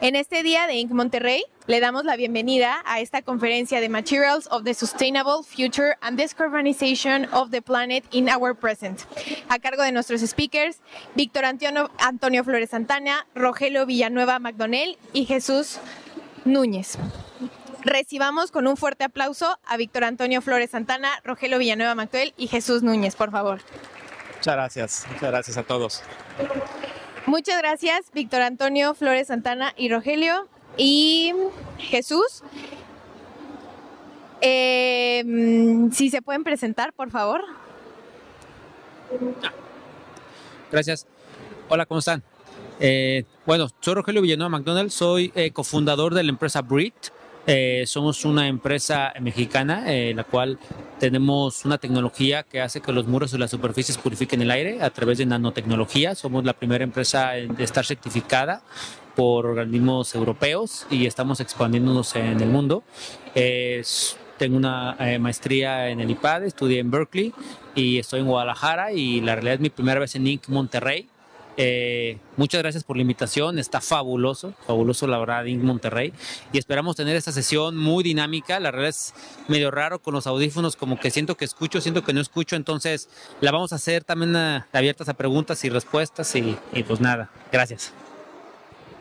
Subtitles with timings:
[0.00, 0.92] En este día de Inc.
[0.92, 6.16] Monterrey le damos la bienvenida a esta conferencia de Materials of the Sustainable Future and
[6.16, 9.00] Decarbonization of the Planet in Our Present,
[9.48, 10.78] a cargo de nuestros speakers
[11.16, 15.80] Víctor Antonio, Flores Santana, Rogelio Villanueva McDonnell y Jesús
[16.44, 16.96] Núñez.
[17.82, 22.84] Recibamos con un fuerte aplauso a Víctor Antonio Flores Santana, Rogelio Villanueva McDonnell y Jesús
[22.84, 23.60] Núñez, por favor.
[24.36, 26.02] Muchas gracias, muchas gracias a todos.
[27.28, 30.48] Muchas gracias, Víctor Antonio, Flores Santana y Rogelio.
[30.78, 31.34] Y
[31.76, 32.42] Jesús,
[34.40, 35.22] eh,
[35.92, 37.42] si se pueden presentar, por favor.
[40.72, 41.06] Gracias.
[41.68, 42.22] Hola, ¿cómo están?
[42.80, 46.94] Eh, bueno, soy Rogelio Villanueva McDonald, soy eh, cofundador de la empresa Brit.
[47.50, 50.58] Eh, somos una empresa mexicana, eh, la cual
[51.00, 54.90] tenemos una tecnología que hace que los muros y las superficies purifiquen el aire a
[54.90, 56.14] través de nanotecnología.
[56.14, 58.62] Somos la primera empresa en estar certificada
[59.16, 62.82] por organismos europeos y estamos expandiéndonos en el mundo.
[63.34, 63.82] Eh,
[64.36, 67.32] tengo una eh, maestría en el IPAD, estudié en Berkeley
[67.74, 70.48] y estoy en Guadalajara y la realidad es mi primera vez en Inc.
[70.48, 71.08] Monterrey.
[71.60, 75.60] Eh, muchas gracias por la invitación, está fabuloso, fabuloso la verdad Inc.
[75.64, 76.12] Monterrey
[76.52, 79.12] y esperamos tener esta sesión muy dinámica, la verdad es
[79.48, 83.08] medio raro con los audífonos, como que siento que escucho, siento que no escucho, entonces
[83.40, 87.28] la vamos a hacer también uh, abiertas a preguntas y respuestas y, y pues nada,
[87.50, 87.92] gracias.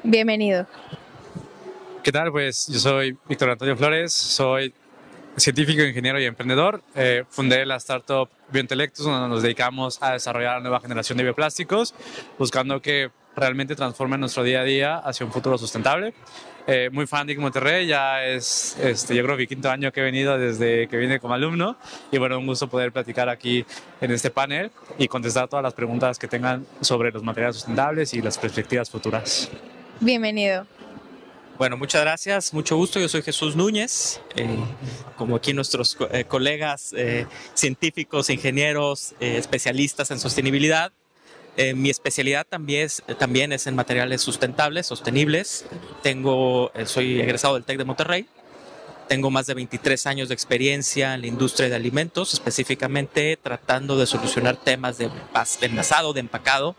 [0.01, 0.65] Bienvenido.
[2.03, 2.31] ¿Qué tal?
[2.31, 4.73] Pues yo soy Víctor Antonio Flores, soy
[5.37, 6.81] científico, ingeniero y emprendedor.
[6.95, 11.93] Eh, fundé la startup Biointelectus, donde nos dedicamos a desarrollar la nueva generación de bioplásticos,
[12.37, 16.13] buscando que realmente transformen nuestro día a día hacia un futuro sustentable.
[16.65, 17.37] Eh, muy fan de.
[17.37, 21.19] Monterrey, ya es, este, yo creo, mi quinto año que he venido desde que vine
[21.19, 21.77] como alumno
[22.11, 23.63] y bueno, un gusto poder platicar aquí
[24.01, 28.21] en este panel y contestar todas las preguntas que tengan sobre los materiales sustentables y
[28.21, 29.49] las perspectivas futuras.
[30.01, 30.65] Bienvenido.
[31.57, 32.99] Bueno, muchas gracias, mucho gusto.
[32.99, 34.47] Yo soy Jesús Núñez, eh,
[35.15, 40.91] como aquí nuestros eh, colegas eh, científicos, ingenieros, especialistas en sostenibilidad.
[41.75, 45.65] Mi especialidad también es, también es en materiales sustentables, sostenibles.
[46.03, 48.27] Tengo, soy egresado del TEC de Monterrey.
[49.07, 54.05] Tengo más de 23 años de experiencia en la industria de alimentos, específicamente tratando de
[54.05, 55.09] solucionar temas de
[55.61, 56.75] envasado, de empacado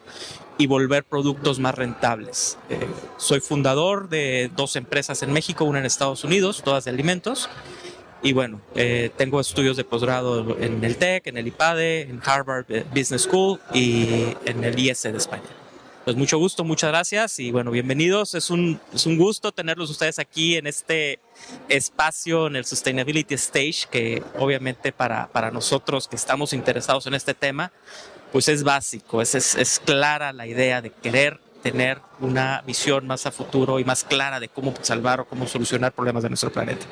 [0.59, 2.59] y volver productos más rentables.
[2.69, 2.87] Eh,
[3.17, 7.49] soy fundador de dos empresas en México, una en Estados Unidos, todas de alimentos.
[8.21, 12.67] Y bueno, eh, tengo estudios de posgrado en el TEC, en el IPADE, en Harvard
[12.93, 15.45] Business School y en el IS de España.
[16.05, 18.35] Pues mucho gusto, muchas gracias y bueno, bienvenidos.
[18.35, 21.21] Es un, es un gusto tenerlos ustedes aquí en este
[21.69, 27.35] espacio, en el Sustainability Stage, que obviamente para, para nosotros que estamos interesados en este
[27.35, 27.73] tema,
[28.33, 33.27] pues es básico, es, es, es clara la idea de querer tener una visión más
[33.27, 36.87] a futuro y más clara de cómo salvar o cómo solucionar problemas de nuestro planeta.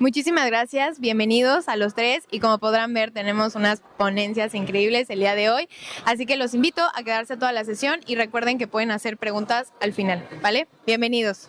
[0.00, 5.18] Muchísimas gracias, bienvenidos a los tres y como podrán ver tenemos unas ponencias increíbles el
[5.18, 5.68] día de hoy,
[6.04, 9.72] así que los invito a quedarse toda la sesión y recuerden que pueden hacer preguntas
[9.80, 10.68] al final, ¿vale?
[10.86, 11.48] Bienvenidos.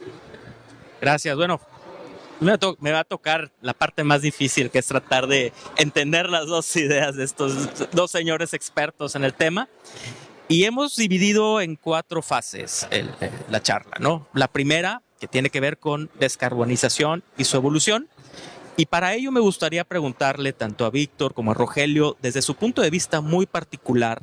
[1.00, 1.36] Gracias.
[1.36, 1.62] Bueno,
[2.40, 6.76] me va, a tocar la parte más difícil, que es tratar de entender las dos
[6.76, 9.68] ideas de estos dos señores expertos en el tema.
[10.48, 12.88] Y hemos dividido en cuatro fases
[13.50, 14.28] la charla, ¿no?
[14.34, 18.08] La primera, que tiene que ver con descarbonización y su evolución.
[18.76, 22.82] Y para ello me gustaría preguntarle tanto a Víctor como a Rogelio, desde su punto
[22.82, 24.22] de vista muy particular,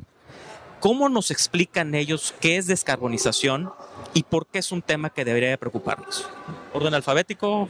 [0.79, 3.71] ¿cómo nos explican ellos qué es descarbonización
[4.13, 6.27] y por qué es un tema que debería de preocuparnos?
[6.73, 7.69] Orden alfabético,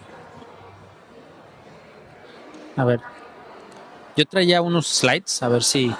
[2.78, 3.02] A ver,
[4.16, 5.94] yo traía unos slides, a ver si...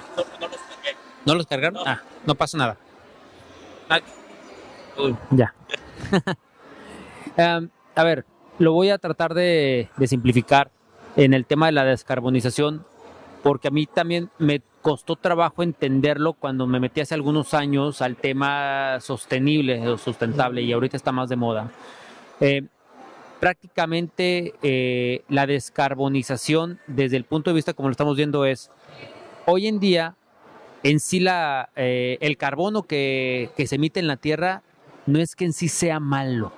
[1.26, 1.82] ¿No los cargaron?
[1.86, 2.78] Ah, no pasa nada.
[4.98, 5.54] Uy, ya.
[7.40, 8.26] Em, a ver,
[8.58, 10.72] lo voy a tratar de, de simplificar
[11.16, 12.84] en el tema de la descarbonización,
[13.44, 18.16] porque a mí también me costó trabajo entenderlo cuando me metí hace algunos años al
[18.16, 21.70] tema sostenible o sustentable y ahorita está más de moda.
[22.40, 22.64] Eh,
[23.40, 28.72] prácticamente eh, la descarbonización desde el punto de vista como lo estamos viendo es
[29.46, 30.16] hoy en día
[30.84, 34.64] en sí la, eh, el carbono que, que se emite en la Tierra
[35.06, 36.52] no es que en sí sea malo.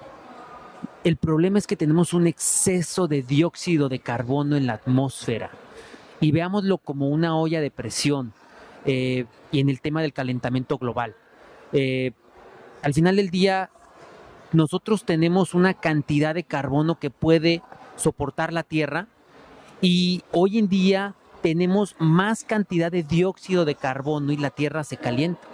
[1.04, 5.52] El problema es que tenemos un exceso de dióxido de carbono en la atmósfera
[6.20, 8.34] y veámoslo como una olla de presión
[8.86, 11.16] eh, y en el tema del calentamiento global.
[11.72, 12.12] Eh,
[12.82, 13.70] al final del día,
[14.52, 17.62] nosotros tenemos una cantidad de carbono que puede
[17.96, 19.08] soportar la Tierra
[19.82, 24.98] y hoy en día tenemos más cantidad de dióxido de carbono y la Tierra se
[24.98, 25.48] calienta.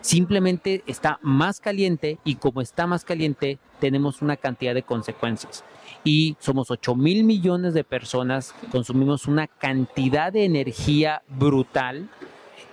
[0.00, 5.62] Simplemente está más caliente y como está más caliente, tenemos una cantidad de consecuencias.
[6.02, 12.08] Y somos 8 mil millones de personas, consumimos una cantidad de energía brutal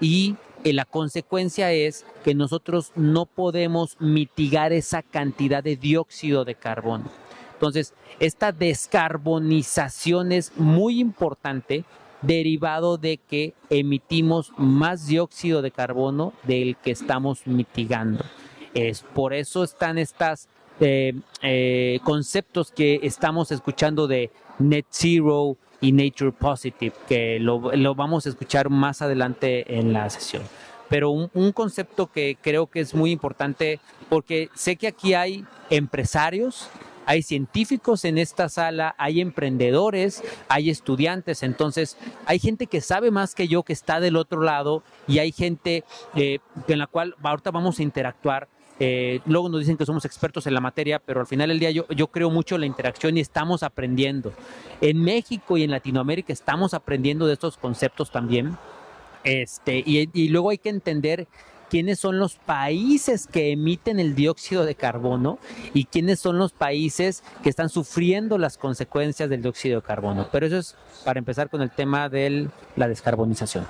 [0.02, 6.56] y eh, la consecuencia es que nosotros no podemos mitigar esa cantidad de dióxido de
[6.56, 7.06] carbono.
[7.54, 11.84] Entonces, esta descarbonización es muy importante
[12.22, 18.24] derivado de que emitimos más dióxido de carbono del que estamos mitigando.
[18.74, 20.48] Es por eso están estos
[20.80, 27.60] eh, eh, conceptos que estamos escuchando de net zero y nature positive, que lo,
[27.96, 30.44] vamos a escuchar más adelante en la sesión.
[30.90, 33.80] Pero un, un concepto que creo que es muy importante,
[34.10, 36.70] porque sé que aquí hay empresarios,
[37.10, 41.98] hay científicos en esta sala, hay emprendedores, hay estudiantes, entonces
[42.28, 45.84] hay gente que sabe más que yo que está del otro lado y hay gente
[46.16, 46.38] eh,
[46.68, 48.48] en la cual ahorita vamos a interactuar.
[48.80, 51.72] Eh, luego nos dicen que somos expertos en la materia, pero al final del día
[51.72, 54.34] yo, creo mucho en la interacción y estamos aprendiendo.
[54.81, 58.58] En México y en Latinoamérica estamos aprendiendo de estos conceptos también.
[59.24, 61.28] Este, y, y luego hay que entender
[61.70, 65.40] quiénes son los países que emiten el dióxido de carbono
[65.74, 70.28] y quiénes son los países que están sufriendo las consecuencias del dióxido de carbono.
[70.32, 70.75] Pero eso es
[71.06, 73.66] para empezar con el tema de la descarbonización.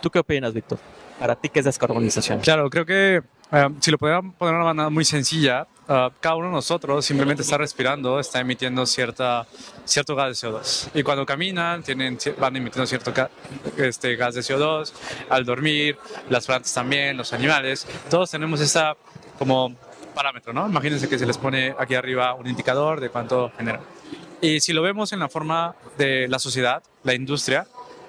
[0.00, 0.78] ¿Tú qué opinas, Víctor?
[1.20, 2.40] Para ti, ¿qué es descarbonización?
[2.40, 3.22] Claro, creo que
[3.52, 7.04] uh, si lo pudiera poner de una manera muy sencilla, uh, cada uno de nosotros
[7.04, 9.46] simplemente está respirando, está emitiendo cierta,
[9.84, 10.88] cierto gas de CO2.
[10.94, 13.12] Y cuando caminan, tienen, van emitiendo cierto
[13.76, 14.94] este, gas de CO2.
[15.28, 15.98] Al dormir,
[16.30, 18.96] las plantas también, los animales, todos tenemos esa
[19.38, 19.76] como
[20.14, 20.66] parámetro, ¿no?
[20.66, 23.80] Imagínense que se les pone aquí arriba un indicador de cuánto genera.
[24.40, 27.66] Y si lo vemos en la forma de la sociedad, la industria,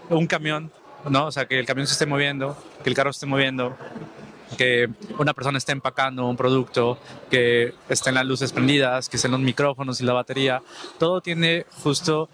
[0.10, 0.72] un camión,
[1.10, 1.28] ¿no?
[1.28, 3.76] O sea, que el camión se esté moviendo, que el carro se esté moviendo,
[4.58, 7.00] que una persona esté empacando un producto,
[7.30, 10.62] que estén las luces prendidas, que estén los micrófonos y la batería,
[11.00, 12.30] todo tiene justo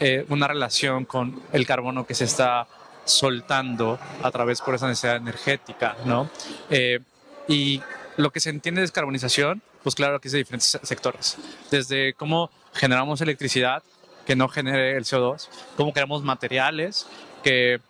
[0.00, 2.66] eh, una relación con el carbono que se está
[3.04, 6.30] soltando a través por esa necesidad energética, ¿no?
[6.70, 7.00] Eh,
[7.48, 7.82] y
[8.16, 11.36] lo que se entiende de descarbonización, pues claro que es de diferentes sectores,
[11.70, 13.82] desde cómo generamos electricidad
[14.26, 17.06] que no genere el CO2, cómo creamos materiales
[17.42, 17.80] que,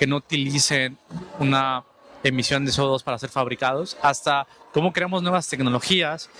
[0.00, 0.96] que no utilicen
[1.40, 1.84] una
[2.24, 6.30] emisión de CO2 para ser fabricados, hasta cómo creamos nuevas tecnologías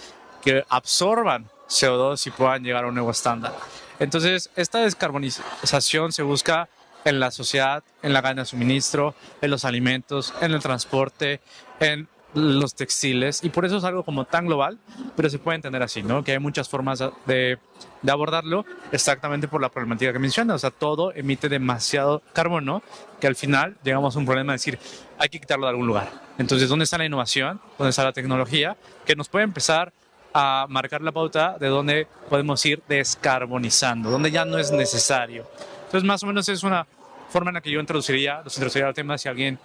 [0.43, 3.55] que absorban CO2 y puedan llegar a un nuevo estándar.
[3.99, 6.71] Entonces, esta descarbonización se busca
[7.05, 11.43] en la sociedad, en la cadena de suministro, en los alimentos, en el transporte,
[11.81, 14.79] en los textiles, y por eso es algo como tan global,
[15.17, 16.23] pero se puede entender así, ¿no?
[16.23, 17.59] Que hay muchas formas de,
[18.03, 22.83] de abordarlo exactamente por la problemática que menciona, o sea, todo emite demasiado carbono
[23.21, 24.79] que al final llegamos a un problema de decir,
[25.19, 26.09] hay que quitarlo de algún lugar.
[26.39, 27.61] Entonces, ¿dónde está la innovación?
[27.77, 28.77] ¿Dónde está la tecnología?
[29.05, 29.93] Que nos puede empezar
[30.33, 35.47] a marcar la pauta de dónde podemos ir descarbonizando, donde ya no es necesario.
[35.85, 36.87] Entonces, más o menos es una
[37.29, 39.59] forma en la que yo introduciría, los introduciría al tema si alguien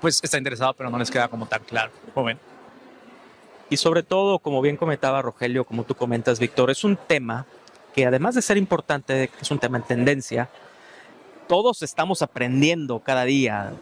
[0.00, 1.90] pues está interesado, pero no les queda como tan claro.
[2.14, 2.38] Joven.
[3.68, 7.46] Y sobre todo, como bien comentaba Rogelio, como tú comentas, Víctor, es un tema
[7.94, 10.48] que además de ser importante, es un tema en tendencia,
[11.48, 13.72] todos estamos aprendiendo cada día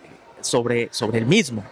[0.41, 1.65] sobre, sobre el mismo.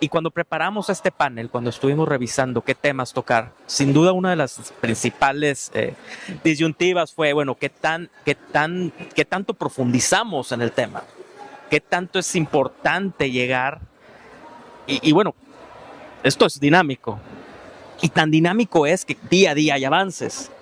[0.00, 4.36] Y cuando preparamos este panel, cuando estuvimos revisando qué temas tocar, sin duda una de
[4.36, 5.94] las principales eh,
[6.42, 11.04] disyuntivas fue, bueno, ¿qué, tan, qué, tan, ¿qué tanto profundizamos en el tema?
[11.74, 13.80] ¿Qué tanto es importante llegar?
[14.86, 15.34] Y, bueno,
[16.22, 17.18] esto es dinámico.
[18.00, 20.52] Y tan dinámico es que día a día hay avances.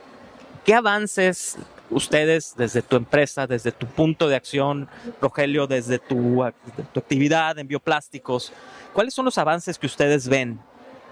[0.65, 1.59] ¿Qué avances
[1.91, 4.89] ustedes desde tu empresa, desde tu punto de acción,
[5.21, 6.51] Rogelio, desde tu,
[6.95, 8.51] tu, actividad en bioplásticos,
[8.95, 10.61] cuáles son los avances que ustedes ven?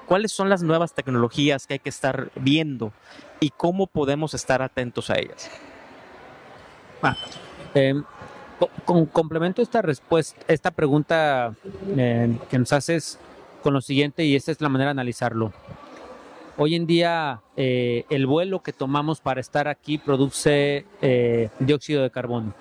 [0.07, 2.91] ¿Cuáles son las nuevas tecnologías que hay que estar viendo
[3.39, 5.51] y cómo podemos estar atentos a ellas?
[7.03, 7.15] Ah,
[7.75, 8.01] eh,
[9.13, 11.55] complemento esta respuesta, esta pregunta
[11.97, 13.19] eh, que nos haces
[13.63, 15.53] con lo siguiente y esta es la manera de analizarlo.
[16.57, 22.11] Hoy en día eh, el vuelo que tomamos para estar aquí produce eh, dióxido de
[22.11, 22.53] carbono.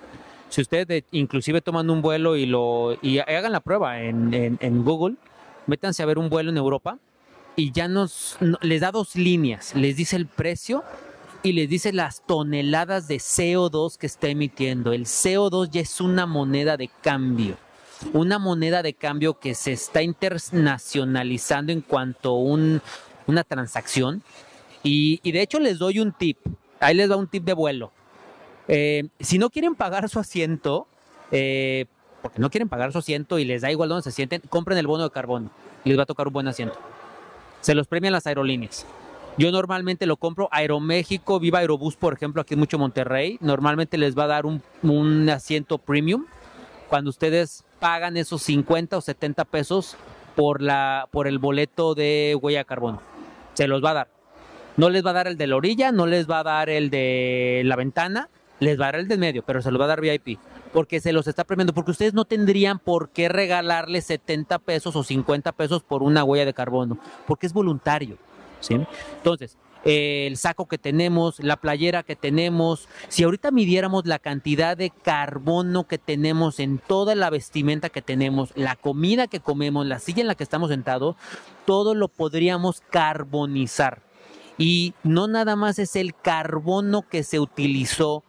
[0.48, 5.16] Si ustedes inclusive toman un vuelo y lo y hagan la prueba en, Google,
[5.66, 6.98] métanse a ver un vuelo en Europa
[7.56, 10.82] y ya nos no, les da dos líneas, les dice el precio
[11.42, 14.92] y les dice las toneladas de CO2 que está emitiendo.
[14.92, 17.56] El CO2 ya es una moneda de cambio,
[18.12, 22.82] una moneda de cambio que se está internacionalizando en cuanto a un,
[23.26, 24.22] una transacción.
[24.82, 26.38] Y, de hecho les doy un tip,
[26.78, 27.92] ahí les da un tip de vuelo.
[28.68, 30.86] Eh, si no quieren pagar su asiento,
[31.30, 31.86] eh,
[32.22, 34.86] porque no quieren pagar su asiento y les da igual donde se sienten, compren el
[34.86, 35.50] bono de carbono
[35.84, 36.78] y les va a tocar un buen asiento.
[37.60, 38.86] Se los premian las aerolíneas.
[39.36, 43.38] Yo normalmente lo compro Aeroméxico, Viva Aerobús, por ejemplo, aquí en mucho Monterrey.
[43.40, 46.26] Normalmente les va a dar un, asiento premium
[46.88, 49.96] cuando ustedes pagan esos 50 o 70 pesos
[50.34, 53.00] por, la, por el boleto de huella de carbono.
[53.54, 54.08] Se los va a dar.
[54.76, 56.90] No les va a dar el de la orilla, no les va a dar el
[56.90, 58.28] de la ventana,
[58.60, 60.38] les va a dar el del medio, pero se los va a dar VIP.
[60.72, 65.02] Porque se los está premiando, porque ustedes no tendrían por qué regalarle 70 pesos o
[65.02, 68.18] 50 pesos por una huella de carbono, porque es voluntario.
[68.68, 74.90] Entonces, el saco que tenemos, la playera que tenemos, si ahorita midiéramos la cantidad de
[74.90, 80.20] carbono que tenemos en toda la vestimenta que tenemos, la comida que comemos, la silla
[80.20, 81.16] en la que estamos sentados,
[81.64, 84.02] todo lo podríamos carbonizar.
[84.58, 88.22] Y no nada más es el carbono que se utilizó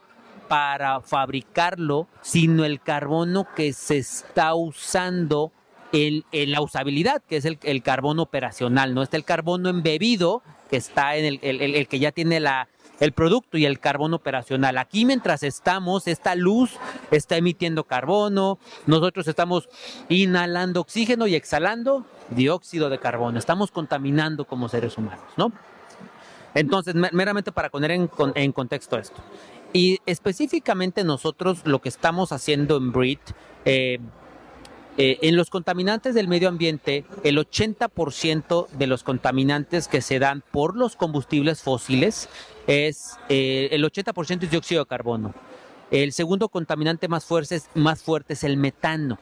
[0.47, 5.51] para fabricarlo, sino el carbono que se está usando
[5.91, 11.15] en, la usabilidad, que es el, carbono operacional, no está el carbono embebido, que está
[11.15, 12.67] en el, que ya tiene la,
[12.99, 14.77] el producto y el carbono operacional.
[14.77, 16.71] Aquí mientras estamos, esta luz
[17.11, 19.67] está emitiendo carbono, nosotros estamos
[20.07, 25.51] inhalando oxígeno y exhalando dióxido de carbono, estamos contaminando como seres humanos, ¿no?
[26.53, 29.21] Entonces, meramente para poner en, en contexto esto.
[29.73, 33.21] Y específicamente nosotros lo que estamos haciendo en BRIT,
[33.63, 33.99] eh,
[35.03, 40.43] eh, en los contaminantes del medio ambiente, el 80% de los contaminantes que se dan
[40.51, 42.29] por los combustibles fósiles
[42.67, 45.33] es eh, el 80% es dióxido de carbono.
[45.89, 49.17] El segundo contaminante más fuerte, es, más fuerte es el metano.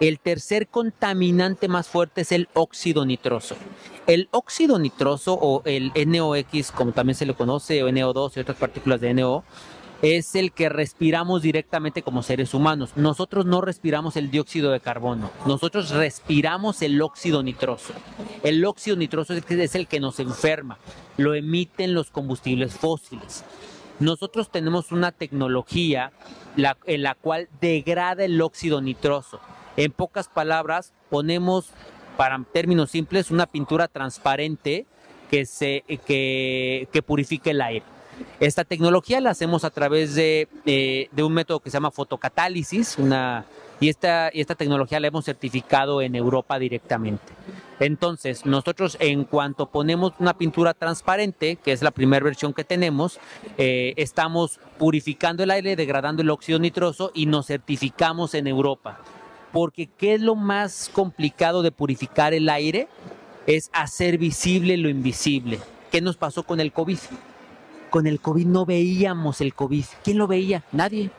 [0.00, 3.56] El tercer contaminante más fuerte es el óxido nitroso.
[4.06, 8.56] El óxido nitroso o el NOx, como también se le conoce, o NO2 y otras
[8.56, 9.44] partículas de NO,
[10.02, 12.92] es el que respiramos directamente como seres humanos.
[12.96, 17.92] Nosotros no respiramos el dióxido de carbono, nosotros respiramos el óxido nitroso.
[18.42, 20.78] El óxido nitroso es el que nos enferma,
[21.16, 23.44] lo emiten los combustibles fósiles.
[23.98, 26.12] Nosotros tenemos una tecnología
[26.86, 29.40] en la cual degrada el óxido nitroso.
[29.76, 31.68] En pocas palabras, ponemos,
[32.16, 34.86] para términos simples, una pintura transparente
[35.30, 37.84] que, se, que, que purifica el aire.
[38.40, 43.44] Esta tecnología la hacemos a través de, eh, un método que se llama fotocatálisis, una,
[43.80, 47.32] y, esta, y esta tecnología la hemos certificado en Europa directamente.
[47.80, 53.18] Entonces, nosotros en cuanto ponemos una pintura transparente, que es la primera versión que tenemos,
[53.56, 58.98] eh, estamos purificando el aire, degradando el óxido nitroso y nos certificamos en Europa.
[59.50, 62.86] Porque ¿qué es lo más complicado de purificar el aire?
[63.46, 65.58] Es hacer visible lo invisible.
[65.90, 66.98] ¿Qué nos pasó con el COVID?
[67.90, 69.84] Con el COVID no veíamos el COVID.
[70.04, 70.62] ¿Quién lo veía?
[70.72, 71.10] Nadie.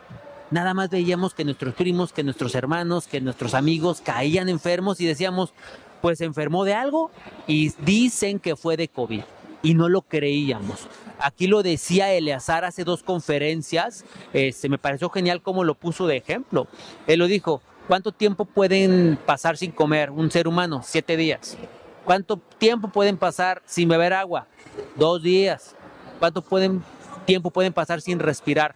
[0.52, 5.06] Nada más veíamos que nuestros primos, que nuestros hermanos, que nuestros amigos caían enfermos y
[5.06, 5.54] decíamos,
[6.02, 7.12] pues se enfermó de algo
[7.48, 9.22] y dicen que fue de COVID.
[9.64, 10.88] Y no lo creíamos.
[11.20, 14.04] Aquí lo decía Eleazar hace dos conferencias.
[14.34, 16.68] Este, me pareció genial cómo lo puso de ejemplo.
[17.06, 20.82] Él lo dijo, ¿cuánto tiempo pueden pasar sin comer un ser humano?
[20.84, 21.58] Siete días.
[22.06, 24.48] ¿Cuánto tiempo pueden pasar sin beber agua?
[24.96, 25.76] Dos días.
[26.22, 26.84] ¿Cuánto pueden,
[27.26, 28.76] tiempo pueden pasar sin respirar?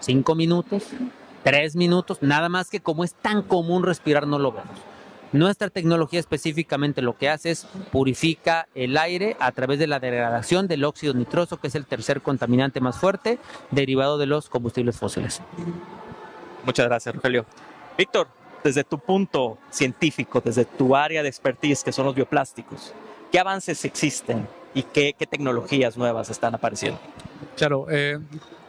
[0.00, 0.82] ¿Cinco minutos?
[1.44, 2.18] ¿Tres minutos?
[2.22, 4.76] Nada más que como es tan común respirar no lo vemos.
[5.30, 10.66] Nuestra tecnología específicamente lo que hace es purifica el aire a través de la degradación
[10.66, 13.38] del óxido nitroso, que es el tercer contaminante más fuerte
[13.70, 15.40] derivado de los combustibles fósiles.
[16.64, 17.46] Muchas gracias, Rogelio.
[17.96, 18.26] Víctor,
[18.64, 22.92] desde tu punto científico, desde tu área de expertise, que son los bioplásticos,
[23.30, 27.00] ¿qué avances existen y qué, qué tecnologías nuevas están apareciendo?
[27.56, 28.18] Claro, eh,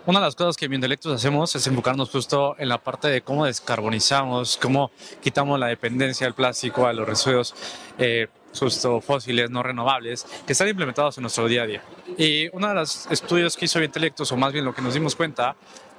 [0.06, 3.22] una de las cosas que en Biointelectus hacemos es enfocarnos justo en la parte de
[3.22, 7.56] cómo descarbonizamos, cómo quitamos la dependencia del plástico a los residuos
[7.98, 11.84] eh, justo fósiles no renovables que están implementados en nuestro día a día.
[12.18, 15.16] Y uno de los estudios que hizo Biointelectus, o más bien lo que nos dimos
[15.16, 15.56] cuenta,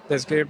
[0.08, 0.46] es que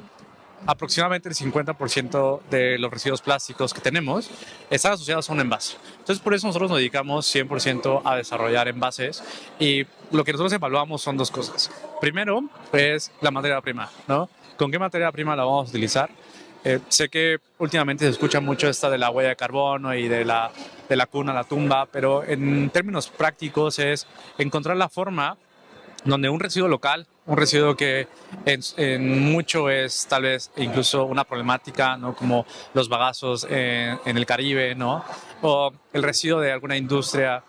[0.67, 4.31] aproximadamente el 50% de los residuos plásticos que tenemos
[4.71, 5.77] están asociados a un envase.
[5.99, 9.23] Entonces, por eso nosotros nos dedicamos 100% a desarrollar envases
[9.59, 11.71] y lo que nosotros evaluamos son dos cosas.
[12.01, 14.29] Primero, es la materia prima, ¿no?
[14.57, 16.11] ¿Con qué materia prima la vamos a utilizar?
[16.65, 20.25] Eh, sé que últimamente se escucha mucho esta de la huella de carbono y de
[20.25, 20.51] la,
[20.89, 24.07] de la cuna a la tumba, pero en términos prácticos es
[24.39, 25.37] encontrar la forma
[26.05, 28.09] donde un residuo local, un residuo que
[28.45, 32.14] en, en, mucho es tal vez incluso una problemática, ¿no?
[32.14, 35.04] como los bagazos en, en el Caribe, ¿no?
[35.42, 37.42] o el residuo de alguna industria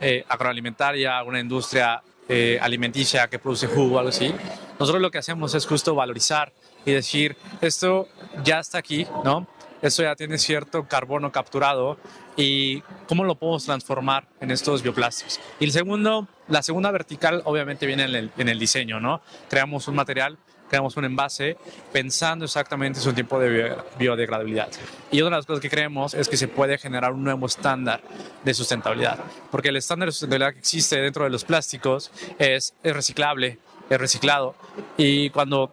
[0.00, 4.32] eh, agroalimentaria, alguna industria eh, alimenticia que produce jugo algo así.
[4.78, 6.52] Nosotros lo que hacemos es justo valorizar
[6.84, 8.08] y decir, esto
[8.42, 9.46] ya está aquí, ¿no?
[9.82, 11.98] eso ya tiene cierto carbono capturado
[12.36, 15.40] y cómo lo podemos transformar en estos bioplásticos.
[15.60, 19.22] Y el segundo, la segunda vertical obviamente viene en el, en el diseño, ¿no?
[19.48, 21.56] Creamos un material creamos un envase
[21.92, 24.68] pensando exactamente su tiempo de biodegradabilidad.
[25.10, 28.00] Y otra de las cosas que creemos es que se puede generar un nuevo estándar
[28.42, 29.18] de sustentabilidad,
[29.50, 33.58] porque el estándar de sustentabilidad que existe dentro de los plásticos es, es reciclable,
[33.88, 34.54] es reciclado,
[34.96, 35.70] y cuando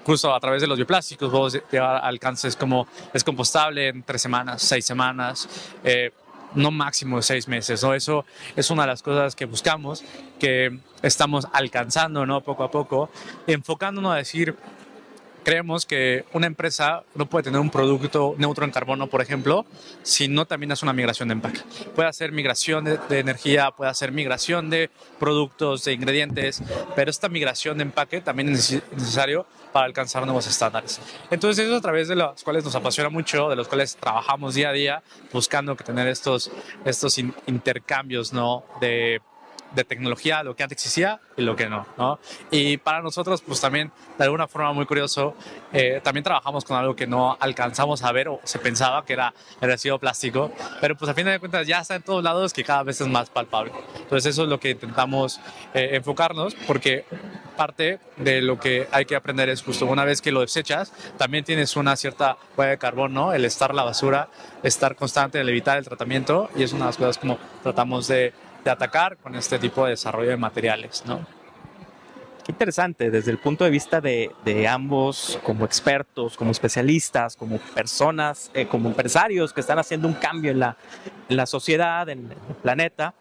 [0.00, 4.62] incluso a través de los bioplásticos llegar a alcances como es compostable en tres semanas,
[4.62, 5.48] seis semanas,
[5.84, 6.12] eh,
[6.54, 7.94] no máximo de seis meses, ¿no?
[7.94, 8.24] Eso
[8.56, 10.04] es una de las cosas que buscamos,
[10.38, 12.42] que estamos alcanzando, ¿no?
[12.42, 13.10] Poco a poco,
[13.46, 14.56] enfocándonos a decir,
[15.44, 19.66] creemos que una empresa no puede tener un producto neutro en carbono, por ejemplo,
[20.02, 21.60] si no también hace una migración de empaque.
[21.94, 26.62] Puede hacer migración de, de, energía, puede hacer migración de productos, de ingredientes,
[26.94, 31.00] pero esta migración de empaque también es necesario para alcanzar nuevos estándares.
[31.30, 34.70] Entonces, eso a través de los cuales nos apasiona mucho, de los cuales trabajamos día
[34.70, 36.50] a día, buscando que tener estos,
[36.84, 38.64] estos intercambios ¿no?
[38.80, 39.20] de
[39.74, 42.18] de tecnología, lo que antes existía y lo que no, ¿no?
[42.50, 45.34] Y para nosotros, pues también, de alguna forma muy curioso,
[45.72, 49.32] eh, también trabajamos con algo que no alcanzamos a ver o se pensaba que era
[49.60, 52.64] el residuo plástico, pero pues a fin de cuentas ya está en todos lados que
[52.64, 53.72] cada vez es más palpable.
[53.96, 55.40] Entonces eso es lo que intentamos
[55.74, 57.04] eh, enfocarnos porque
[57.56, 61.44] parte de lo que hay que aprender es justo una vez que lo desechas, también
[61.44, 64.28] tienes una cierta huella de carbono, el estar la basura,
[64.62, 68.32] estar constante, el evitar el tratamiento y es una de las cosas como tratamos de
[68.64, 71.24] de atacar con este tipo de desarrollo de materiales, ¿no?
[72.44, 77.58] Qué interesante, desde el punto de vista de, de ambos, como expertos, como especialistas, como
[77.58, 80.76] personas, eh, como empresarios que están haciendo un cambio en la,
[81.28, 83.14] en la sociedad, en el planeta.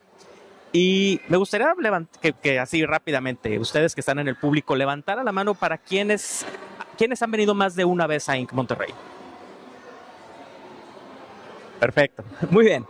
[0.71, 1.73] Y me gustaría
[2.21, 6.45] que, que, así rápidamente, ustedes que están en el público, levantara la mano para quienes,
[6.97, 8.53] quienes han venido más de una vez a Inc.
[8.53, 8.93] Monterrey.
[11.79, 12.85] Perfecto, muy bien.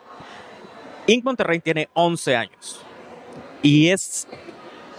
[1.10, 1.25] Inc.
[1.25, 2.82] Monterrey tiene 11 años
[3.63, 4.28] y es,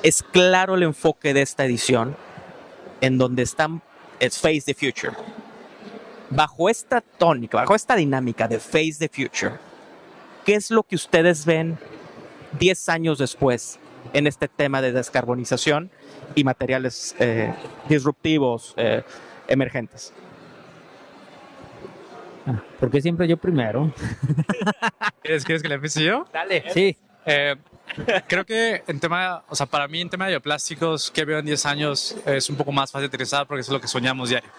[0.03, 2.17] es claro el enfoque de esta edición
[3.01, 3.81] en donde están,
[4.19, 5.17] es Face the Future.
[6.29, 9.55] Bajo esta tónica, bajo esta dinámica de Face the Future,
[10.45, 11.79] ¿qué es lo que ustedes ven
[12.59, 13.79] 10 años después
[14.13, 15.93] en este tema de descarbonización
[16.35, 17.55] y materiales eh,
[17.89, 19.05] disruptivos eh,
[19.47, 20.13] emergentes?
[22.79, 23.93] ¿Por qué siempre yo primero?
[25.23, 26.27] ¿Quieres, ¿Quieres, que le empiece yo?
[26.33, 26.65] Dale.
[26.73, 26.97] Sí.
[27.27, 27.57] Eh,
[28.29, 31.47] creo que en tema, o sea, para mí en tema de bioplásticos, que veo en
[31.47, 34.51] 10 años es un poco más fácil de utilizar porque es lo que soñamos diario.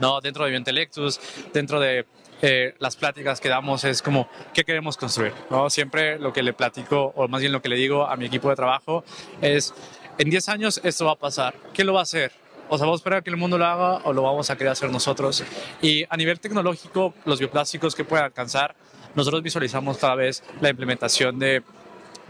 [0.00, 0.20] ¿no?
[0.20, 1.20] Dentro de Biointelectus,
[1.52, 2.06] dentro de
[2.42, 5.32] eh, las pláticas que damos es como, ¿qué queremos construir?
[5.50, 5.70] ¿no?
[5.70, 8.48] Siempre lo que le platico, o más bien lo que le digo a mi equipo
[8.48, 9.04] de trabajo
[9.40, 9.74] es,
[10.18, 11.54] en 10 años esto va a pasar.
[11.72, 12.32] ¿Qué lo va a hacer?
[12.70, 14.56] O sea, vamos a esperar a que el mundo lo haga o lo vamos a
[14.56, 15.42] querer hacer nosotros.
[15.80, 18.76] Y a nivel tecnológico, los bioplásticos que pueden alcanzar,
[19.14, 21.62] nosotros visualizamos cada vez la implementación de,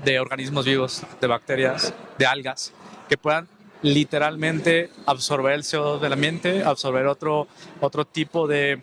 [0.04, 2.72] de organismos vivos, de bacterias, de algas,
[3.08, 3.48] que puedan
[3.82, 7.48] literalmente absorber el CO2 del ambiente, absorber otro,
[7.80, 8.82] otro tipo de,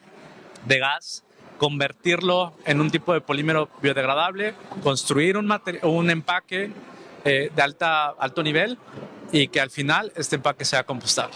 [0.65, 1.23] de gas,
[1.57, 6.71] convertirlo en un tipo de polímero biodegradable, construir un, un empaque
[7.23, 8.77] eh, de alta, alto nivel
[9.35, 11.35] y que al final este empaque sea compostable.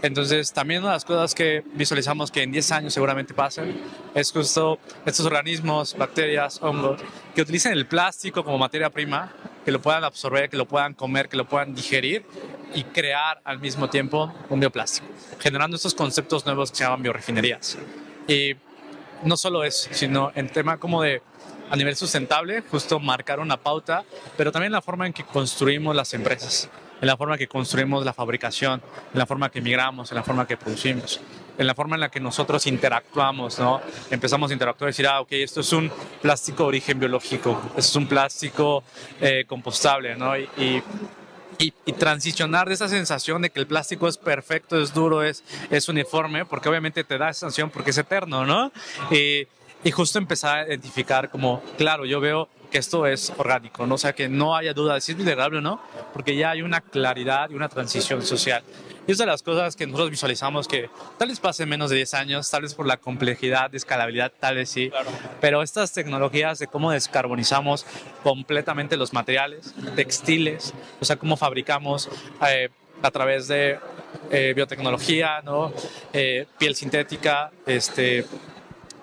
[0.00, 3.82] Entonces, también una de las cosas que visualizamos que en 10 años seguramente pasen
[4.14, 7.02] es justo estos organismos, bacterias, hongos,
[7.34, 9.30] que utilicen el plástico como materia prima,
[9.62, 12.24] que lo puedan absorber, que lo puedan comer, que lo puedan digerir
[12.74, 15.06] y crear al mismo tiempo un bioplástico,
[15.38, 17.76] generando estos conceptos nuevos que se llaman biorefinerías.
[18.26, 18.54] Y
[19.22, 21.20] no solo eso, sino en tema como de
[21.70, 24.04] a nivel sustentable, justo marcar una pauta,
[24.38, 26.70] pero también la forma en que construimos las empresas,
[27.04, 28.80] en la forma que construimos la fabricación,
[29.12, 31.20] en la forma que migramos, en la forma que producimos,
[31.58, 33.82] en la forma en la que nosotros interactuamos, ¿no?
[34.10, 37.78] Empezamos a interactuar y decir, ah, ok, esto es un plástico de origen biológico, esto
[37.78, 38.84] es un plástico
[39.20, 40.34] eh, compostable, ¿no?
[40.34, 40.82] Y, y
[41.58, 45.44] y, y, transicionar de esa sensación de que el plástico es perfecto, es duro, es,
[45.70, 48.72] es uniforme, porque obviamente te da esa sensación porque es eterno, ¿no?
[49.84, 53.94] Y justo empezar a identificar como, claro, yo veo que esto es orgánico, ¿no?
[53.94, 55.80] o sea, que no haya duda de si es biodegradable o no,
[56.12, 58.64] porque ya hay una claridad y una transición social.
[59.06, 62.14] Y es de las cosas que nosotros visualizamos que tal vez pase menos de 10
[62.14, 65.10] años, tal vez por la complejidad de escalabilidad, tal vez sí, claro.
[65.40, 67.84] pero estas tecnologías de cómo descarbonizamos
[68.22, 72.08] completamente los materiales, textiles, o sea, cómo fabricamos
[72.48, 72.70] eh,
[73.02, 73.78] a través de
[74.30, 75.72] eh, biotecnología, ¿no?
[76.12, 78.24] Eh, piel sintética, este,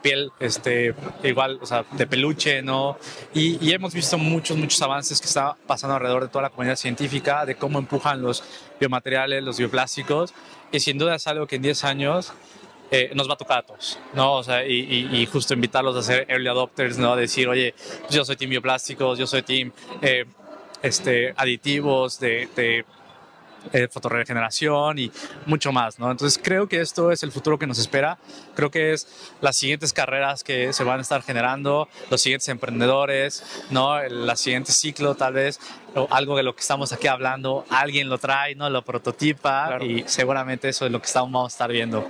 [0.01, 2.97] piel, este, igual, o sea, de peluche, ¿no?
[3.33, 6.75] Y, y, hemos visto muchos, muchos avances que está pasando alrededor de toda la comunidad
[6.75, 8.43] científica, de cómo empujan los
[8.79, 10.33] biomateriales, los bioplásticos,
[10.71, 12.33] y sin duda es algo que en 10 años
[12.93, 14.33] eh, nos va a tocar a todos, ¿no?
[14.33, 17.15] O sea, y, y, justo invitarlos a ser early adopters, ¿no?
[17.15, 17.73] Decir, oye,
[18.09, 20.25] yo soy team bioplásticos, yo soy team eh,
[20.81, 22.85] este, aditivos de, de
[23.73, 25.11] eh, fotoregeneración y
[25.45, 26.09] mucho más, ¿no?
[26.09, 28.17] Entonces creo que esto es el futuro que nos espera,
[28.55, 29.07] creo que es
[29.39, 33.99] las siguientes carreras que se van a estar generando, los siguientes emprendedores, ¿no?
[33.99, 35.59] El siguiente ciclo tal vez,
[35.95, 38.69] o algo de lo que estamos aquí hablando, alguien lo trae, ¿no?
[38.69, 42.07] Lo prototipa y seguramente eso es lo que estamos, vamos a estar viendo.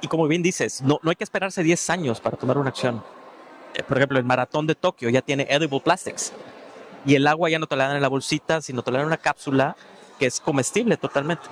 [0.00, 3.02] Y, como bien dices, no, no hay que esperarse 10 años para tomar una acción.
[3.74, 6.32] Eh, por ejemplo, el maratón de Tokio ya tiene edible plastics
[7.04, 9.04] y el agua ya no te la dan en la bolsita, sino te la dan
[9.04, 9.76] en una cápsula
[10.18, 11.44] que es comestible totalmente.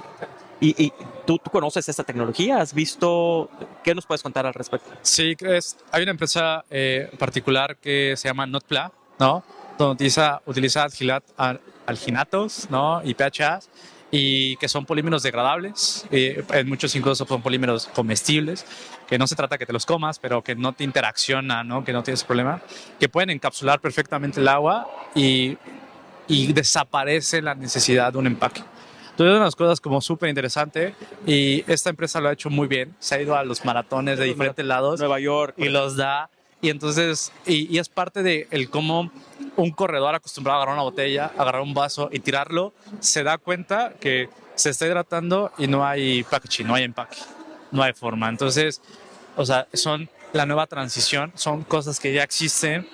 [0.62, 0.92] Y,
[1.27, 3.49] ¿tú, tú, conoces esta tecnología, has visto,
[3.83, 4.90] ¿qué nos puedes contar al respecto?
[5.01, 9.42] Sí, es, hay una empresa eh, particular que se llama Notpla, ¿no?
[9.79, 10.87] Donde utiliza, utiliza
[11.87, 13.01] alginatos, ¿no?
[13.03, 13.70] Y PHAs
[14.11, 16.07] y que son polímeros degradables.
[16.11, 18.66] en muchos incluso son polímeros comestibles,
[19.07, 21.85] que no se trata que te los comas, pero que no te interacciona, ¿no?
[21.85, 22.61] que no tienes problema,
[22.99, 25.57] que pueden encapsular perfectamente el agua y,
[26.30, 28.62] y desaparece la necesidad de un empaque.
[29.10, 30.94] Entonces, unas cosas como súper interesante
[31.26, 32.94] y esta empresa lo ha hecho muy bien.
[33.00, 35.00] Se ha ido a los maratones de diferentes lados.
[35.00, 35.54] Nueva York.
[35.58, 36.30] Y los da.
[36.62, 39.10] Y entonces, y, y es parte de el cómo
[39.56, 43.94] un corredor acostumbrado a agarrar una botella, agarrar un vaso y tirarlo, se da cuenta
[44.00, 47.18] que se está hidratando y no hay packaging, no hay empaque,
[47.72, 48.28] no hay forma.
[48.28, 48.80] Entonces,
[49.36, 52.88] o sea, son la nueva transición, son cosas que ya existen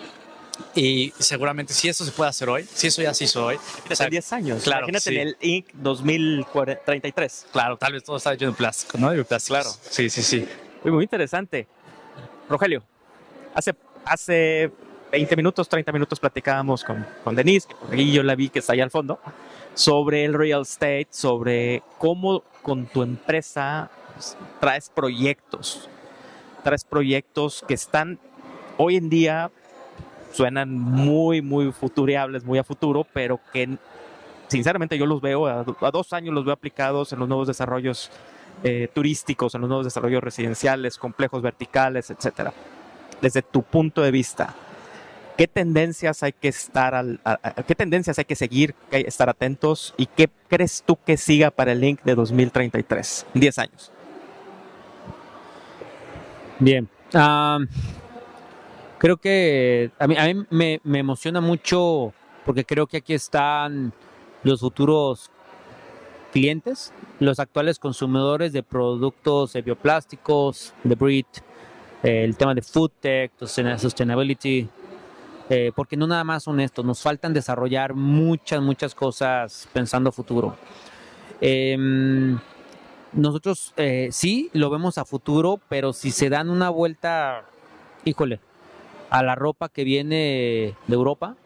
[0.74, 3.56] y seguramente si eso se puede hacer hoy, si eso ya se hizo hoy.
[3.56, 4.62] O 10 años.
[4.62, 5.72] Claro, Imagínate en el Inc.
[5.72, 7.46] 2033.
[7.52, 9.10] Claro, tal vez todo está hecho de plástico, ¿no?
[9.10, 9.54] De plástico.
[9.54, 9.70] Claro.
[9.90, 10.46] Sí, sí, sí.
[10.84, 11.66] Muy, muy interesante.
[12.48, 12.82] Rogelio,
[13.54, 14.70] hace, hace
[15.12, 18.80] 20 minutos, 30 minutos platicábamos con, con Denise, y yo la vi que está ahí
[18.80, 19.18] al fondo,
[19.74, 23.90] sobre el real estate, sobre cómo con tu empresa
[24.60, 25.88] traes proyectos,
[26.62, 28.18] traes proyectos que están
[28.76, 29.50] hoy en día
[30.36, 33.78] suenan muy, muy futuriables, muy a futuro, pero que
[34.48, 38.10] sinceramente yo los veo, a, dos años los veo aplicados en los nuevos desarrollos
[38.62, 42.52] eh, turísticos, en los nuevos desarrollos residenciales, complejos verticales, etcétera.
[43.22, 44.54] Desde tu punto de vista,
[45.38, 47.02] qué tendencias hay que estar
[47.66, 51.72] qué tendencias hay que seguir, que estar atentos y qué crees tú que siga para
[51.72, 53.92] el link de 2033, 10 años.
[56.58, 56.88] Bien,
[58.98, 62.12] creo que a mí, a mí me, me, emociona mucho
[62.44, 63.92] porque creo que aquí están
[64.42, 65.30] los futuros
[66.32, 71.26] clientes, los actuales consumidores de productos de bioplásticos, de breed,
[72.02, 74.68] el tema de food tech, sustainability,
[75.48, 80.56] eh, porque no nada más son estos, nos faltan desarrollar muchas, muchas cosas pensando futuro.
[81.40, 82.38] Em,
[83.12, 87.44] nosotros eh, sí lo vemos a futuro, pero si se dan una vuelta,
[88.04, 88.40] híjole,
[89.10, 91.36] a la ropa que viene de Europa,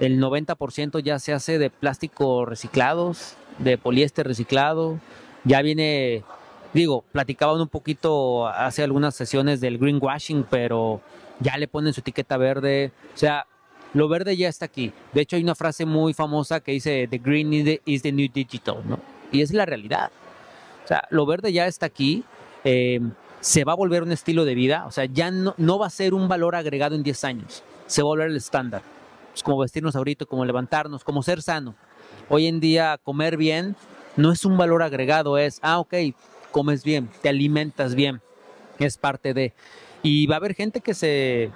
[0.00, 4.98] el 90% ya se hace de plástico reciclados, de poliéster reciclado,
[5.44, 6.24] ya viene,
[6.72, 11.00] digo, platicaban un poquito hace algunas sesiones del greenwashing, pero
[11.40, 12.92] ya le ponen su etiqueta verde.
[13.14, 13.46] O sea,
[13.94, 14.92] lo verde ya está aquí.
[15.12, 17.52] De hecho, hay una frase muy famosa que dice, The green
[17.84, 19.00] is the, new digital, ¿no?
[19.30, 20.10] Y es la realidad.
[20.84, 22.24] O sea, lo verde ya está aquí.
[22.64, 23.00] Eh,
[23.42, 24.86] se va a volver un estilo de vida.
[24.86, 27.62] O sea, ya no, va a ser un valor agregado en 10 años.
[27.86, 28.82] Se va a volver el estándar.
[29.34, 31.74] Es como vestirnos ahorita, como levantarnos, como ser sano.
[32.28, 33.76] Hoy en día, comer bien
[34.16, 35.94] no es un valor agregado, es, ah, ok,
[36.50, 38.20] comes bien, te alimentas bien.
[38.78, 39.52] Es parte de...
[40.02, 41.50] Y va a haber gente que se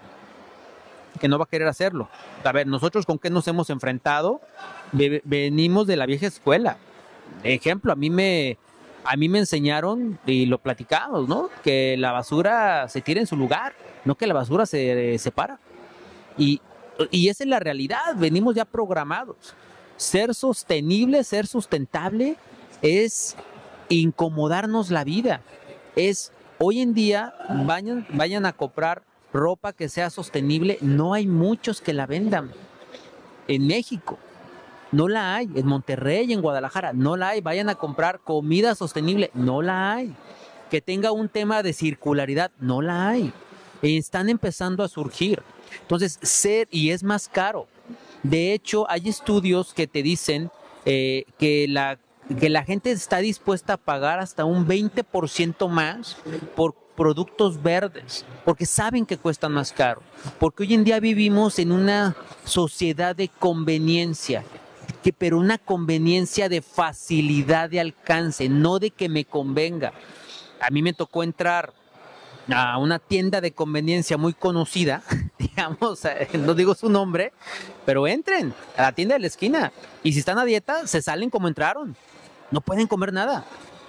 [1.20, 2.09] que no va a querer hacerlo.
[2.44, 4.40] A ver, nosotros con qué nos hemos enfrentado,
[4.92, 6.77] venimos de la vieja escuela.
[7.42, 8.59] Ejemplo, a mí me
[9.07, 11.49] a mí me enseñaron y lo platicamos, ¿no?
[11.62, 15.59] Que la basura se tira en su lugar, no que la basura se separa.
[16.37, 16.61] Y,
[17.11, 19.55] y esa es la realidad, venimos ya programados.
[19.97, 22.37] Ser sostenible, ser sustentable
[22.83, 23.37] es
[23.88, 25.40] incomodarnos la vida.
[25.95, 27.35] Es Hoy en día
[27.66, 30.79] vayan, vayan a comprar ropa que sea sostenible.
[30.81, 32.51] No hay muchos que la vendan.
[33.47, 34.19] En México
[34.92, 35.51] no la hay.
[35.55, 37.40] En Monterrey, en Guadalajara no la hay.
[37.40, 39.31] Vayan a comprar comida sostenible.
[39.35, 40.14] No la hay.
[40.70, 42.51] Que tenga un tema de circularidad.
[42.59, 43.33] No la hay.
[43.83, 45.42] Están empezando a surgir.
[45.83, 47.66] Entonces, ser y es más caro.
[48.22, 50.51] De hecho, hay estudios que te dicen
[50.85, 51.99] eh, que la
[52.38, 56.16] que la gente está dispuesta a pagar hasta un 20% más
[56.55, 60.03] por productos verdes, porque saben que cuestan más caro,
[60.40, 64.42] porque hoy en día vivimos en una sociedad de conveniencia,
[65.12, 69.92] pero una conveniencia de facilidad de alcance, no de que me convenga.
[70.61, 71.73] A mí me tocó entrar
[72.53, 75.03] a una tienda de conveniencia muy conocida,
[75.38, 77.33] digamos, eh, no digo su nombre,
[77.85, 81.31] pero entren a la tienda de la esquina y si están a dieta, se salen
[81.31, 81.97] como entraron.
[82.51, 83.45] No pueden comer nada,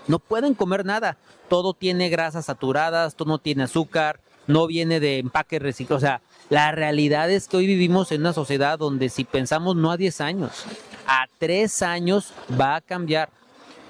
[0.08, 1.18] no pueden comer nada.
[1.48, 5.98] Todo tiene grasas saturadas, todo no tiene azúcar, no viene de empaque reciclado.
[5.98, 9.92] O sea, la realidad es que hoy vivimos en una sociedad donde si pensamos no
[9.92, 10.66] a 10 años,
[11.08, 13.30] a 3 años va a cambiar.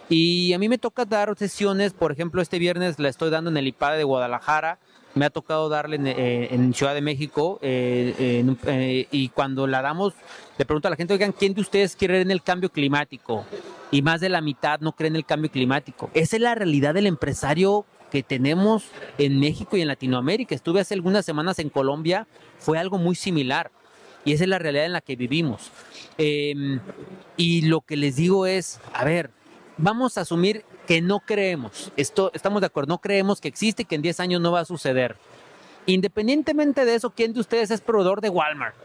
[0.09, 3.57] Y a mí me toca dar sesiones, por ejemplo, este viernes la estoy dando en
[3.57, 4.79] el IPADE de Guadalajara,
[5.15, 10.13] me ha tocado darle en, eh, Ciudad de México eh, eh, y cuando la damos
[10.57, 13.45] le pregunto a la gente, oigan, ¿quién de ustedes quiere en el cambio climático?
[13.91, 16.09] Y más de la mitad no cree en el cambio climático.
[16.13, 18.85] Esa es la realidad del empresario que tenemos
[19.17, 20.55] en México y en Latinoamérica.
[20.55, 22.27] Estuve hace algunas semanas en Colombia,
[22.57, 23.71] fue algo muy similar.
[24.27, 25.71] Y esa es la realidad en la que vivimos.
[26.17, 26.81] Em,
[27.37, 29.31] y lo que les digo es, a ver,
[29.77, 33.85] vamos a asumir que no creemos, esto, estamos de acuerdo, no creemos que existe y
[33.85, 35.15] que en 10 años no va a suceder.
[35.85, 38.75] Independientemente de eso, ¿quién de ustedes es proveedor de Walmart?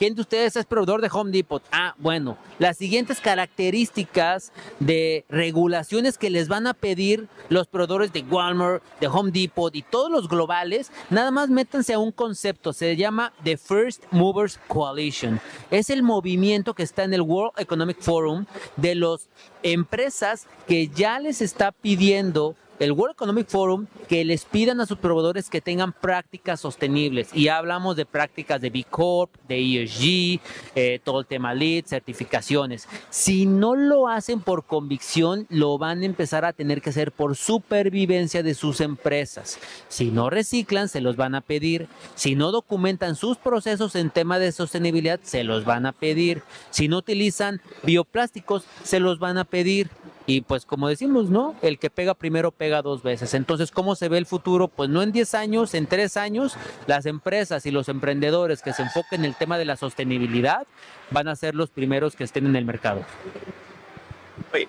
[0.00, 1.62] ¿Quién de ustedes es proveedor de Home Depot?
[1.72, 8.22] Ah, bueno, las siguientes características de regulaciones que les van a pedir los proveedores de
[8.22, 12.96] Walmart, de Home Depot y todos los globales, nada más métanse a un concepto, se
[12.96, 15.38] llama The First Movers Coalition.
[15.70, 19.28] Es el movimiento que está en el World Economic Forum de las
[19.62, 24.98] empresas que ya les está pidiendo el World Economic Forum que les pidan a sus
[24.98, 27.28] proveedores que tengan prácticas sostenibles.
[27.34, 30.40] Y hablamos de prácticas de B Corp, de ESG,
[30.74, 32.88] eh, todo el tema LEED, certificaciones.
[33.10, 37.36] Si no lo hacen por convicción, lo van a empezar a tener que hacer por
[37.36, 39.58] supervivencia de sus empresas.
[39.88, 41.86] Si no reciclan, se los van a pedir.
[42.14, 46.42] Si no documentan sus procesos en tema de sostenibilidad, se los van a pedir.
[46.70, 49.90] Si no utilizan bioplásticos, se los van a pedir.
[50.26, 51.54] Y pues como decimos, ¿no?
[51.62, 53.34] El que pega primero pega dos veces.
[53.34, 54.68] Entonces, ¿cómo se ve el futuro?
[54.68, 56.56] Pues no en 10 años, en 3 años,
[56.86, 60.66] las empresas y los emprendedores que se enfoquen en el tema de la sostenibilidad
[61.10, 63.04] van a ser los primeros que estén en el mercado.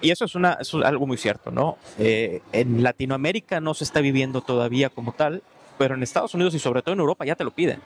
[0.02, 1.78] Y eso es, una, algo muy cierto, ¿no?
[1.98, 5.42] Eh, en Latinoamérica no se está viviendo todavía como tal,
[5.78, 7.80] pero en Estados Unidos y sobre todo en Europa ya te lo piden.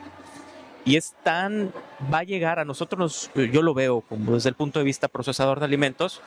[0.83, 1.71] Y es tan,
[2.13, 5.59] va a llegar a nosotros, yo lo veo como desde el punto de vista procesador
[5.59, 6.21] de alimentos,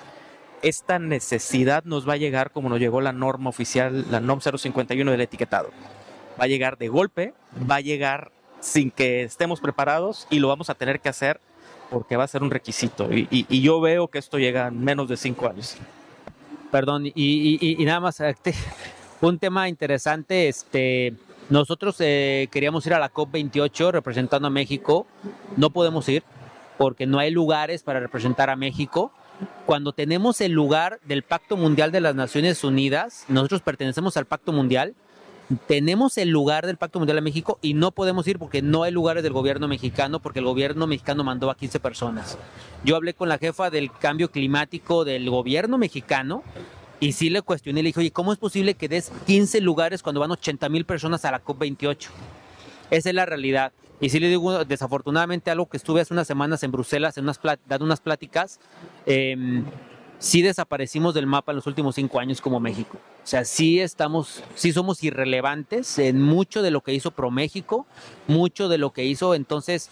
[0.62, 5.10] esta necesidad nos va a llegar como nos llegó la norma oficial, la NOM 051
[5.10, 5.70] del etiquetado.
[6.40, 7.34] Va a llegar de golpe,
[7.70, 11.40] va a llegar sin que estemos preparados y lo vamos a tener que hacer
[11.90, 13.08] porque va a ser un requisito.
[13.12, 15.76] Y, yo veo que esto llega en menos de cinco años.
[16.70, 18.54] Perdón, y, nada más, este,
[19.20, 21.14] un tema interesante, este,
[21.48, 25.06] nosotros eh, queríamos ir a la COP28 representando a México,
[25.56, 26.22] no podemos ir
[26.76, 29.12] porque no hay lugares para representar a México
[29.66, 34.52] cuando tenemos el lugar del Pacto Mundial de las Naciones Unidas, nosotros pertenecemos al Pacto
[34.52, 34.94] Mundial,
[35.66, 38.92] tenemos el lugar del Pacto Mundial de México y no podemos ir porque no hay
[38.92, 42.36] lugares del gobierno mexicano, porque el gobierno mexicano mandó a 15 personas.
[42.84, 46.42] Yo hablé con la jefa del cambio climático del gobierno mexicano
[47.00, 50.20] y sí le cuestioné, le dije, oye, ¿cómo es posible que des 15 lugares cuando
[50.20, 52.08] van 80 mil personas a la COP28?
[52.90, 53.72] Esa es la realidad.
[54.00, 57.40] Y sí le digo, desafortunadamente, algo que estuve hace unas semanas en Bruselas en unas
[57.66, 58.60] dando unas pláticas,
[59.06, 59.62] eh,
[60.18, 62.98] sí desaparecimos del mapa en los últimos cinco años como México.
[63.22, 67.86] O sea, sí estamos, sí somos irrelevantes en mucho de lo que hizo ProMéxico,
[68.26, 69.34] mucho de lo que hizo.
[69.34, 69.90] Entonces,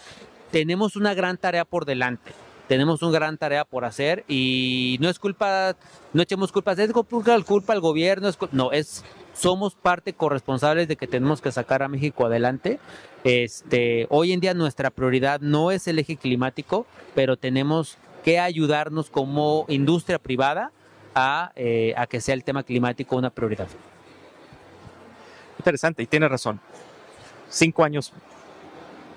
[0.51, 2.33] tenemos una gran tarea por delante.
[2.69, 5.77] Tenemos una gran tarea por hacer y no es culpa,
[6.13, 9.05] no echemos culpas, es culpa, al gobierno, no, es
[9.37, 12.79] somos parte corresponsables de que tenemos que sacar a México adelante.
[13.25, 19.11] Este, hoy en día nuestra prioridad no es el eje climático, pero tenemos que ayudarnos
[19.11, 20.73] como industria privada
[21.15, 23.69] a, eh, a que sea el tema climático una prioridad.
[25.59, 26.61] Interesante, y tiene razón.
[27.49, 28.13] Cinco años,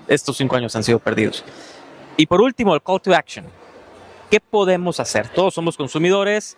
[0.08, 1.44] estos cinco años han sido perdidos.
[2.18, 3.46] Y por último, el call to action.
[4.30, 5.28] ¿Qué podemos hacer?
[5.30, 6.58] Todos somos consumidores.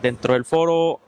[0.00, 1.00] Dentro del foro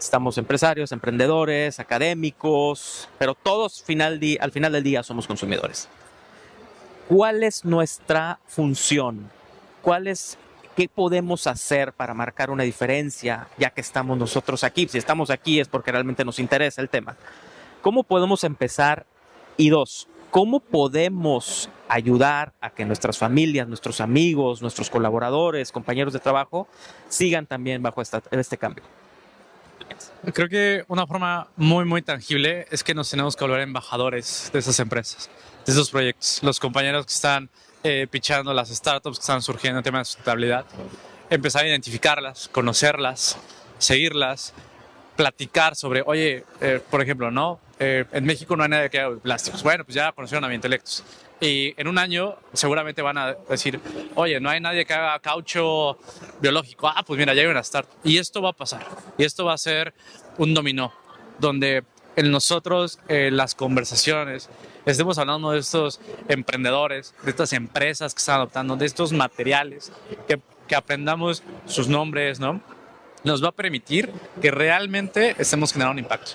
[0.00, 5.90] Estamos empresarios, emprendedores, académicos, pero todos final al final del día somos consumidores.
[7.06, 9.30] ¿Cuál es nuestra función?
[9.82, 10.38] ¿Cuál es,
[10.74, 14.88] ¿Qué podemos hacer para marcar una diferencia ya que estamos nosotros aquí?
[14.88, 17.14] Si estamos aquí es porque realmente nos interesa el tema.
[17.82, 19.04] ¿Cómo podemos empezar?
[19.58, 26.20] Y dos, ¿cómo podemos ayudar a que nuestras familias, nuestros amigos, nuestros colaboradores, compañeros de
[26.20, 26.68] trabajo
[27.10, 28.99] sigan también bajo este cambio?
[30.34, 34.58] Creo que una forma muy, muy tangible es que nos tenemos que volver embajadores de
[34.58, 35.30] esas empresas,
[35.64, 36.40] de esos proyectos.
[36.42, 37.48] Los compañeros que están
[37.82, 40.66] eh, pichando las startups que están surgiendo en temas de sustentabilidad,
[41.30, 43.38] empezar a identificarlas, conocerlas,
[43.78, 44.52] seguirlas,
[45.16, 47.58] platicar sobre, oye, eh, por ejemplo, ¿no?
[47.78, 49.62] Eh, en México no hay nadie que haga plásticos.
[49.62, 51.02] Bueno, pues ya conocieron a mi intelectos.
[51.40, 53.80] Y en un año seguramente van a decir,
[54.14, 55.98] oye, no hay nadie que haga caucho
[56.40, 56.88] biológico.
[56.88, 57.94] Ah, pues mira, ya hay una startup.
[58.04, 58.86] Y esto va a pasar.
[59.16, 59.94] Y esto va a ser
[60.36, 60.92] un dominó,
[61.38, 61.84] donde
[62.16, 64.50] en nosotros eh, las conversaciones
[64.84, 69.92] estemos hablando de estos emprendedores, de estas empresas que están adoptando, de estos materiales,
[70.28, 72.60] que, que aprendamos sus nombres, ¿no?
[73.24, 76.32] Nos va a permitir que realmente estemos generando un impacto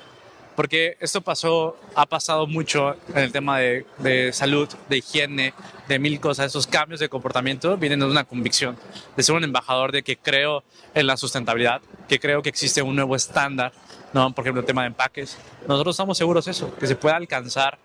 [0.56, 5.54] porque esto pasó, ha pasado mucho en el tema de, salud, de higiene,
[5.88, 6.48] de mil cosas.
[6.48, 8.78] Esos cambios de comportamiento vienen de una convicción,
[9.15, 10.63] de ser un embajador de que creo
[10.94, 13.74] en la sustentabilidad, que creo que existe un nuevo estándar,
[14.13, 14.34] ¿no?
[14.34, 15.38] por ejemplo, el tema de empaques.
[15.68, 17.78] Nosotros estamos seguros de eso, que se puede alcanzar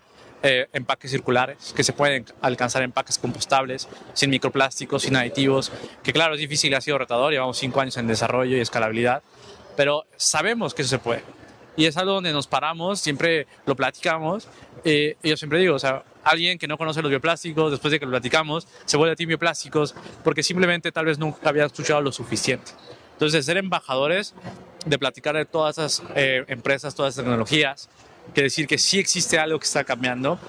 [0.43, 5.71] eh, empaques circulares, que se pueden alcanzar empaques compostables, sin microplásticos, sin aditivos,
[6.03, 9.21] que claro, es difícil, ha sido retador, llevamos cinco años en desarrollo y escalabilidad,
[9.75, 11.21] pero sabemos que eso se puede
[11.77, 14.47] y es algo donde nos paramos, siempre lo platicamos.
[14.83, 18.05] Eh, yo siempre digo, o sea, alguien que no conoce los bioplásticos, después de que
[18.05, 22.11] lo platicamos, se vuelve a ti bioplásticos porque simplemente tal vez nunca había escuchado lo
[22.11, 22.71] suficiente.
[23.13, 24.33] Entonces, ser embajadores,
[24.85, 27.89] de platicar de todas esas eh, empresas, todas esas tecnologías,
[28.33, 30.39] que decir que sí existe algo que está cambiando.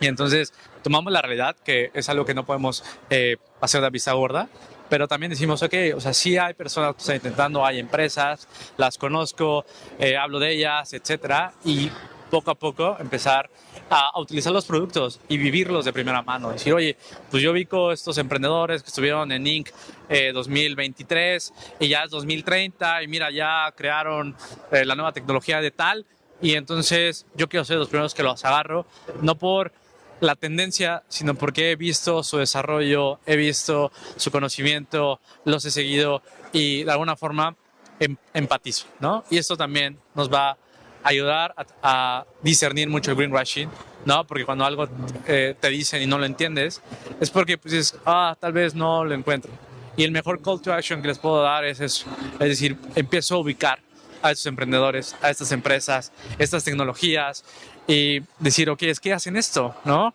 [0.00, 0.52] Y entonces
[0.82, 4.48] tomamos la realidad, que es algo que no podemos eh, hacer de vista gorda,
[4.88, 8.98] pero también decimos, ok, o sea, sí hay personas que están intentando, hay empresas, las
[8.98, 9.64] conozco,
[9.98, 11.90] eh, hablo de ellas, etcétera, y
[12.30, 13.48] poco a poco empezar
[13.90, 16.50] a, utilizar los productos y vivirlos de primera mano.
[16.50, 16.96] Decir, oye,
[17.30, 19.68] pues yo vi con estos emprendedores que estuvieron en Inc.
[20.08, 24.36] 2023 eh, y ya es 2030 y mira, ya crearon
[24.70, 26.06] eh, la nueva tecnología de tal
[26.40, 28.86] y entonces yo quiero ser los primeros que los agarro,
[29.22, 29.72] no por
[30.20, 36.22] la tendencia, sino porque he visto su desarrollo, he visto su conocimiento, los he seguido
[36.52, 37.56] y de alguna forma
[38.00, 39.24] em, empatizo, ¿no?
[39.30, 40.58] Y esto también nos va a
[41.02, 43.68] ayudar a, discernir mucho el greenwashing,
[44.04, 44.26] ¿no?
[44.26, 44.88] Porque cuando algo
[45.26, 46.82] eh, te dicen y no lo entiendes,
[47.20, 49.52] es porque pues dices, ah, tal vez no lo encuentro.
[49.96, 53.36] Y el mejor call to action que les puedo dar es eso, es decir, empiezo
[53.36, 53.80] a ubicar
[54.22, 57.44] a estos emprendedores, a estas empresas, estas tecnologías,
[57.86, 60.12] y decir, ok, es que hacen esto, ¿no?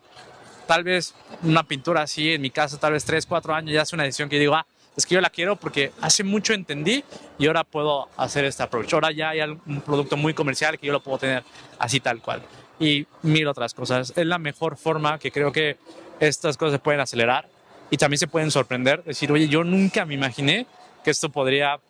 [0.66, 3.96] Tal vez una pintura así en mi casa, tal vez 3, 4 años, ya hace
[3.96, 7.02] una decisión que digo, ah, es que yo la quiero porque hace mucho entendí
[7.38, 8.92] y ahora puedo hacer este approach.
[8.92, 11.42] Ahora ya hay un producto muy comercial que yo lo puedo tener
[11.78, 12.42] así tal cual.
[12.78, 14.12] Y mil otras cosas.
[14.16, 15.78] Es la mejor forma que creo que
[16.20, 17.48] estas cosas se pueden acelerar
[17.90, 19.02] y también se pueden sorprender.
[19.04, 20.66] Decir, oye, yo nunca me imaginé
[21.02, 21.80] que esto podría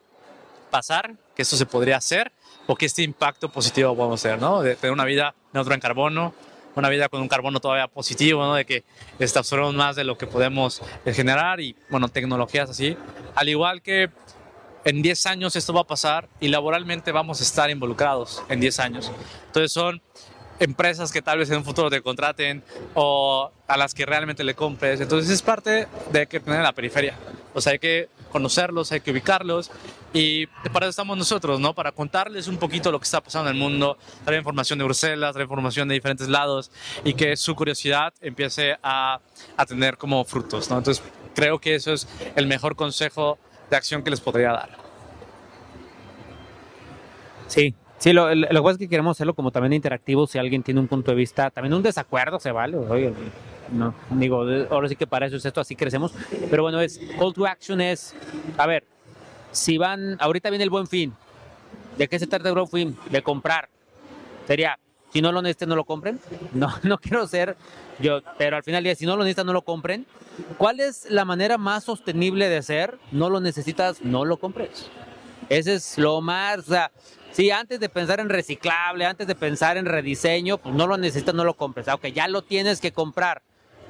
[0.71, 2.31] pasar, que esto se podría hacer
[2.67, 4.63] o que este impacto positivo podemos tener, ¿no?
[4.63, 6.35] De tener una vida neutra en carbono,
[6.75, 8.55] una vida con un carbono todavía positivo, ¿no?
[8.55, 8.85] De que
[9.19, 12.97] este, absorbemos más de lo que podemos eh, generar y, bueno, tecnologías así.
[13.35, 14.11] Al igual que
[14.85, 18.79] en 10 años esto va a pasar y laboralmente vamos a estar involucrados en 10
[18.81, 19.13] años.
[19.47, 20.01] Entonces son
[20.59, 22.63] empresas que tal vez en un futuro te contraten
[22.95, 25.01] o a las que realmente le compres.
[25.01, 27.17] Entonces es parte de que tener la periferia.
[27.55, 29.71] O sea, hay que conocerlos, hay que ubicarlos
[30.13, 31.75] y para eso estamos nosotros, ¿no?
[31.75, 35.33] Para contarles un poquito lo que está pasando en el mundo, traer información de Bruselas,
[35.33, 36.71] traer información de diferentes lados
[37.05, 39.21] y que su curiosidad empiece a,
[39.57, 40.79] a tener como frutos, ¿no?
[40.79, 41.03] Entonces
[41.35, 43.39] creo que eso es el mejor consejo
[43.71, 44.71] de acción que les podría dar.
[47.47, 50.27] Sí, Sí, lo, lo, que es que queremos hacerlo como también interactivo.
[50.27, 52.77] Si alguien tiene un punto de vista, también un desacuerdo se vale.
[52.77, 53.13] Oye,
[53.71, 56.13] no, digo, ahora sí que para eso es esto, así crecemos.
[56.51, 58.17] Pero bueno, es call to action es,
[58.59, 58.83] a ver,
[59.53, 61.15] si van, ahorita viene el buen fin.
[61.97, 62.99] ¿De qué se trata el buen fin?
[63.11, 63.69] De comprar.
[64.47, 64.79] Sería,
[65.13, 66.21] si no lo necesitan, no lo compren.
[66.53, 67.57] No, no quiero ser
[67.99, 70.07] yo, pero al final si no lo necesitan, no lo compren.
[70.59, 72.99] ¿Cuál es la manera más sostenible de ser?
[73.11, 74.91] No lo necesitas, no lo compres.
[75.49, 76.91] Ese es lo más, o sea,
[77.31, 81.35] si antes de pensar en reciclable, antes de pensar en rediseño, pues no lo necesitas,
[81.35, 81.89] no lo compres.
[81.89, 83.43] Aunque ya lo tienes que comprar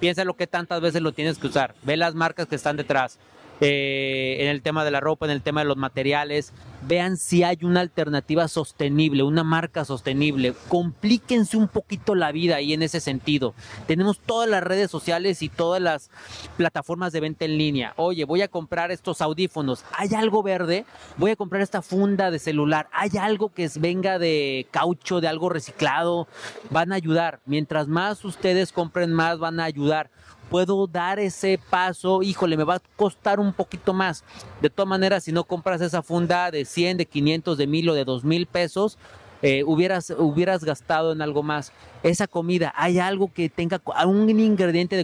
[0.03, 3.21] piensa lo que tantas veces lo tienes que usar, ve las marcas que están detrás,
[3.63, 6.53] eh, en el tema de la ropa, en el tema de los materiales.
[6.87, 10.55] Vean si hay una alternativa sostenible, una marca sostenible.
[10.69, 13.55] Complíquense un poquito la vida ahí en ese sentido.
[13.87, 16.11] Tenemos todas las redes sociales y todas las
[16.57, 17.95] plataformas de venta en línea.
[17.97, 19.85] Oye, voy a comprar estos audífonos.
[19.97, 20.85] ¿Hay algo verde?
[21.17, 22.89] Voy a comprar esta funda de celular.
[22.93, 26.27] ¿Hay algo que venga de caucho, de algo reciclado?
[26.71, 27.41] Van a ayudar.
[27.47, 30.11] Mientras más ustedes compren más, van a ayudar
[30.53, 34.23] puedo dar ese paso, híjole, me va a costar un poquito más.
[34.63, 37.95] De todas maneras, si no compras esa funda de 100, de 500, de 1000 o
[37.95, 38.97] de 2000 pesos,
[39.43, 41.73] eh, hubieras, hubieras gastado en algo más.
[42.05, 45.03] Esa comida, ¿hay algo que tenga un ingrediente de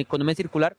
[0.00, 0.76] economía circular?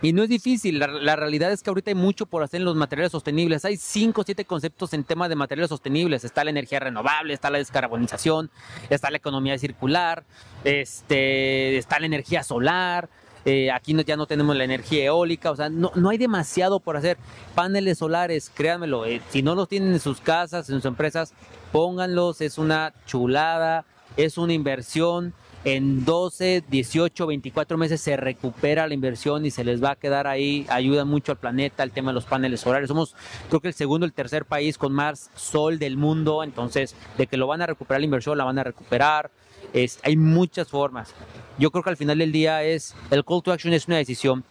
[0.00, 2.76] Y no es difícil, la, realidad es que ahorita hay mucho por hacer en los
[2.76, 3.64] materiales sostenibles.
[3.66, 6.24] Hay cinco o siete conceptos en tema de materiales sostenibles.
[6.24, 8.50] Está la energía renovable, está la descarbonización,
[8.88, 10.24] está la economía circular,
[10.64, 13.10] este, está la energía solar.
[13.46, 16.96] Eh, aquí ya no tenemos la energía eólica, o sea, no, no hay demasiado por
[16.96, 17.16] hacer.
[17.54, 21.32] Paneles solares, créanmelo, eh, si no los tienen en sus casas, en sus empresas,
[21.70, 23.84] pónganlos, es una chulada,
[24.16, 25.32] es una inversión
[25.66, 30.28] en 12, 18, 24 meses se recupera la inversión y se les va a quedar
[30.28, 32.86] ahí, ayuda mucho al planeta, el tema de los paneles solares.
[32.86, 33.16] Somos
[33.48, 37.36] creo que el segundo, el tercer país con más sol del mundo, entonces de que
[37.36, 39.32] lo van a recuperar la inversión, la van a recuperar.
[39.72, 41.14] Es, hay muchas formas.
[41.58, 44.44] Yo creo que al final del día es, el call to action es una decisión.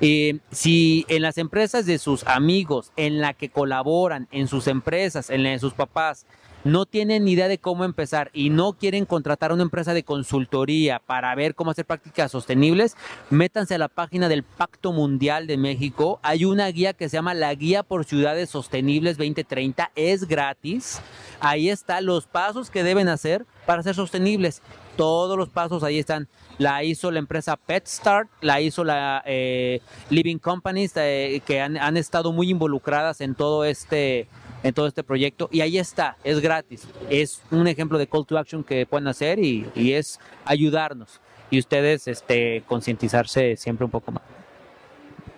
[0.00, 5.30] Eh, si en las empresas de sus amigos, en la que colaboran, en sus empresas,
[5.30, 6.26] en la de sus papás,
[6.64, 10.04] no tienen ni idea de cómo empezar y no quieren contratar a una empresa de
[10.04, 12.96] consultoría para ver cómo hacer prácticas sostenibles,
[13.30, 16.20] métanse a la página del Pacto Mundial de México.
[16.22, 19.90] Hay una guía que se llama la Guía por Ciudades Sostenibles 2030.
[19.96, 21.00] Es gratis.
[21.40, 24.62] Ahí están los pasos que deben hacer para ser sostenibles.
[24.96, 26.28] Todos los pasos ahí están.
[26.62, 32.30] La hizo la empresa PetStart, la hizo la eh, Living Companies, eh, que han, estado
[32.30, 34.28] muy involucradas en todo este
[34.62, 36.86] en todo este proyecto y ahí está, es gratis.
[37.10, 41.58] Es un ejemplo de call to action que pueden hacer y, y es ayudarnos y
[41.58, 44.22] ustedes este, concientizarse siempre un poco más.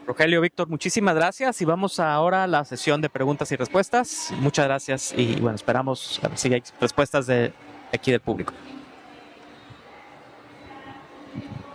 [0.07, 4.31] Rogelio, Víctor, muchísimas gracias y vamos ahora a la sesión de preguntas y respuestas.
[4.41, 7.55] Muchas gracias y bueno, esperamos a ver si hay respuestas de
[7.95, 8.53] aquí del público.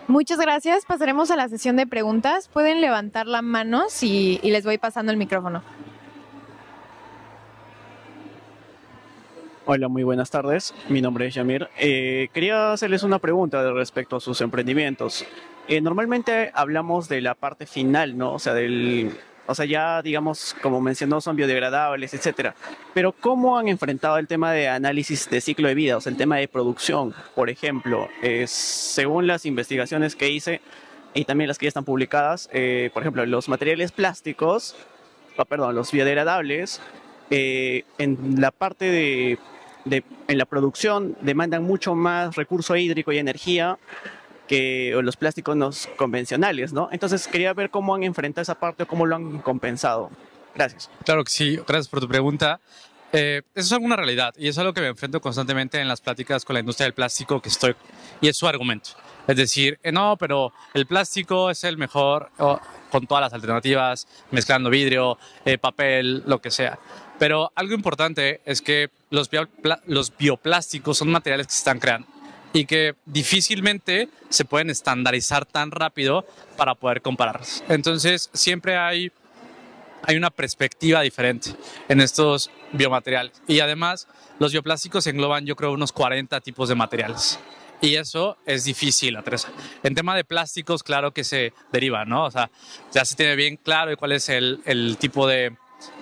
[0.10, 0.86] Muchas gracias.
[0.86, 2.48] Pasaremos a la sesión de preguntas.
[2.48, 5.62] Pueden levantar la mano y, les voy pasando el micrófono.
[9.68, 10.74] Hola, muy buenas tardes.
[10.88, 11.70] Mi nombre es Yamir.
[11.78, 15.28] Eh, quería hacerles una pregunta respecto a sus emprendimientos.
[15.68, 18.34] Eh, normalmente hablamos de la parte final, ¿no?
[18.34, 19.12] O sea, del,
[19.50, 22.56] o sea, ya digamos, como mencionó, son biodegradables, etcétera.
[22.94, 26.18] Pero ¿cómo han enfrentado el tema de análisis de ciclo de vida, o sea, el
[26.18, 27.14] tema de producción?
[27.36, 28.08] Por ejemplo,
[28.46, 30.62] según las investigaciones que hice
[31.14, 34.76] y también las que ya están publicadas, eh, por ejemplo, los materiales plásticos,
[35.38, 36.82] oh, perdón, los biodegradables,
[37.32, 39.40] eh, en la parte de
[39.86, 43.78] de, en la producción demandan mucho más recurso hídrico y energía
[44.50, 46.90] que los plásticos no convencionales, ¿no?
[46.92, 50.10] Entonces quería ver cómo han enfrentado esa parte o cómo lo han compensado.
[50.56, 50.90] Gracias.
[51.06, 52.60] Claro que sí, gracias por tu pregunta.
[53.14, 56.46] Eh, eso es alguna realidad y es algo que me enfrento constantemente en las pláticas
[56.46, 57.76] con la industria del plástico que estoy
[58.22, 58.90] y es su argumento.
[59.28, 64.08] Es decir, eh, no, pero el plástico es el mejor oh, con todas las alternativas,
[64.32, 66.80] mezclando vidrio, eh, papel, lo que sea.
[67.20, 69.30] Pero algo importante es que los,
[69.86, 72.08] los bioplásticos son materiales que se están creando
[72.54, 76.26] y que difícilmente se pueden estandarizar tan rápido
[76.58, 77.64] para poder compararlos.
[77.70, 79.12] Entonces, siempre hay,
[80.04, 81.52] hay una perspectiva diferente
[81.88, 83.42] en estos biomateriales.
[83.48, 84.08] Y además,
[84.40, 87.40] los bioplásticos engloban, yo creo, unos 40 tipos de materiales.
[87.82, 89.50] Y eso es difícil, Teresa.
[89.84, 92.26] En tema de plásticos, claro que se deriva, ¿no?
[92.26, 92.50] O sea,
[92.92, 95.56] ya se tiene bien claro cuál es el, el tipo de,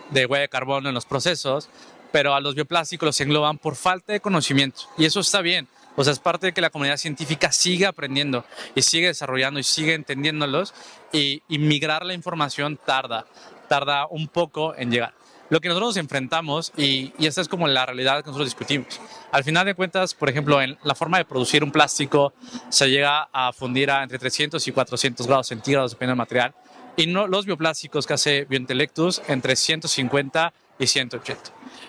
[0.10, 1.70] de huella de carbono en los procesos,
[2.12, 4.84] pero a los bioplásticos los engloban por falta de conocimiento.
[4.98, 5.68] Y eso está bien.
[5.98, 8.46] O sea, es parte de que la comunidad científica siga aprendiendo
[8.76, 10.76] y sigue desarrollando y sigue entendiéndolos
[11.12, 13.26] y, y migrar la información tarda,
[13.68, 15.16] tarda un poco en llegar.
[15.50, 19.00] Lo que nosotros nos enfrentamos, y, y esta es como la realidad que nosotros discutimos,
[19.32, 22.34] al final de cuentas, por ejemplo, en la forma de producir un plástico
[22.70, 26.54] se llega a fundir a entre 300 y 400 grados centígrados, dependiendo del material,
[26.96, 31.42] y no los bioplásticos que hace Biointelectus entre 150 y 180.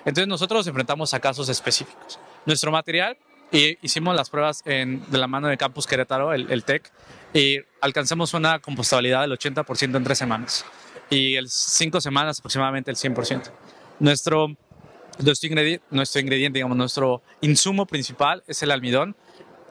[0.04, 2.18] Entonces nosotros nos enfrentamos a casos específicos.
[2.46, 3.18] Nuestro material,
[3.50, 6.90] y hicimos las pruebas en, de la mano de Campus Querétaro, el, el TEC,
[7.32, 10.64] y alcanzamos una compostabilidad del 80% en tres semanas
[11.10, 13.50] y en cinco semanas aproximadamente el 100%.
[14.00, 14.48] Nuestro,
[15.18, 19.16] nuestro, ingrediente, nuestro ingrediente, digamos, nuestro insumo principal es el almidón,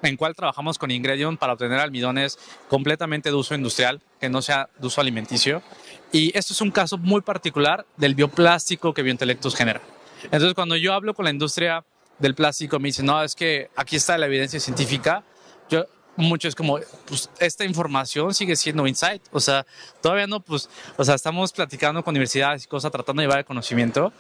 [0.04, 2.38] en cual trabajamos con Ingredion para obtener almidones
[2.70, 5.64] completamente de uso industrial, que no sea de uso alimenticio.
[6.12, 9.82] Y esto es un caso muy particular del bioplástico que Biointelectus genera.
[10.24, 11.84] Entonces, cuando yo hablo con la industria
[12.20, 15.24] del plástico, me dicen, no, es que aquí está la evidencia científica.
[15.70, 19.22] Yo, mucho es como, pues, esta información sigue siendo insight.
[19.32, 19.66] O sea,
[20.02, 23.46] todavía no, pues, o sea, estamos platicando con universidades y cosas, tratando de llevar el
[23.46, 24.12] conocimiento,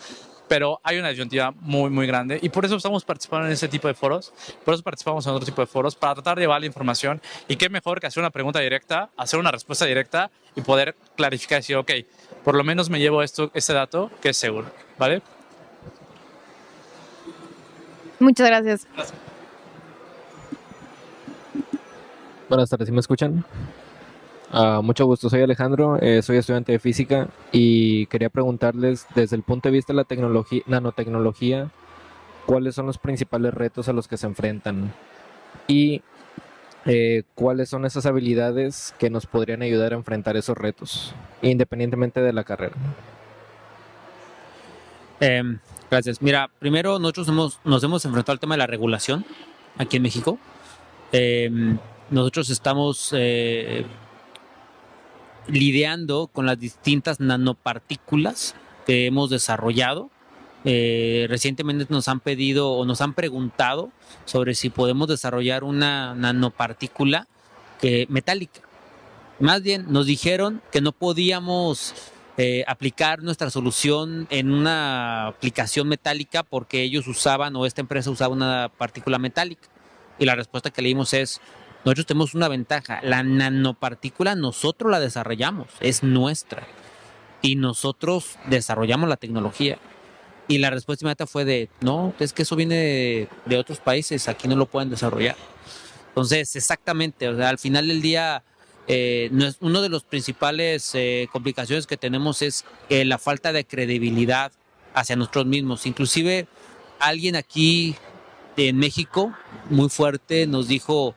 [0.47, 3.87] pero hay una disyuntiva muy, muy grande y por eso estamos participando en ese tipo
[3.87, 4.33] de foros,
[4.63, 7.57] por eso participamos en otro tipo de foros, para tratar de llevar la información y
[7.57, 11.59] qué mejor que hacer una pregunta directa, hacer una respuesta directa y poder clarificar y
[11.59, 11.91] decir, ok,
[12.43, 15.21] por lo menos me llevo esto, este dato que es seguro, ¿vale?
[18.19, 18.87] Muchas gracias.
[22.49, 23.43] Buenas tardes, ¿sí me escuchan?
[24.51, 29.43] Ah, mucho gusto, soy Alejandro, eh, soy estudiante de física y quería preguntarles desde el
[29.43, 31.69] punto de vista de la tecnología, nanotecnología,
[32.45, 34.93] cuáles son los principales retos a los que se enfrentan
[35.67, 36.01] y
[36.85, 42.31] eh, cuáles son esas habilidades que nos podrían ayudar a enfrentar esos retos, independientemente de
[42.31, 42.75] la carrera.
[45.19, 45.59] Em,
[45.89, 46.21] gracias.
[46.21, 49.25] Mira, primero nosotros hemos, nos hemos enfrentado al tema de la regulación
[49.77, 50.37] aquí en México.
[51.11, 51.77] Em,
[52.09, 53.85] nosotros estamos eh,
[55.47, 58.55] lidiando con las distintas nanopartículas
[58.85, 60.09] que hemos desarrollado.
[60.65, 63.91] Eh, recientemente nos han pedido o nos han preguntado
[64.25, 67.27] sobre si podemos desarrollar una nanopartícula
[67.79, 68.61] que, metálica.
[69.39, 71.93] Más bien nos dijeron que no podíamos
[72.37, 78.33] eh, aplicar nuestra solución en una aplicación metálica porque ellos usaban o esta empresa usaba
[78.33, 79.67] una partícula metálica.
[80.19, 81.41] Y la respuesta que le es,
[81.83, 82.99] nosotros tenemos una ventaja.
[83.01, 86.67] La nanopartícula nosotros la desarrollamos, es nuestra.
[87.41, 89.79] Y nosotros desarrollamos la tecnología.
[90.47, 94.47] Y la respuesta inmediata fue de, no, es que eso viene de, otros países, aquí
[94.47, 95.35] no lo pueden desarrollar.
[96.09, 98.43] Entonces, exactamente, o sea, al final del día,
[98.87, 99.29] eh,
[99.59, 104.51] uno de los principales eh, complicaciones que tenemos es eh, la falta de credibilidad
[104.93, 105.85] hacia nosotros mismos.
[105.85, 106.47] Inclusive
[106.99, 107.95] alguien aquí
[108.55, 109.33] en México,
[109.69, 111.15] muy fuerte, nos dijo,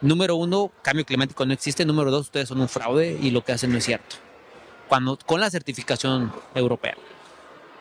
[0.00, 1.84] número uno, cambio climático no existe.
[1.84, 4.16] Número dos, ustedes son un fraude y lo que hacen no es cierto.
[4.88, 6.96] Cuando, con la certificación europea.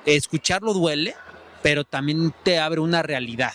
[0.06, 1.16] Escucharlo duele,
[1.62, 3.54] pero también te abre una realidad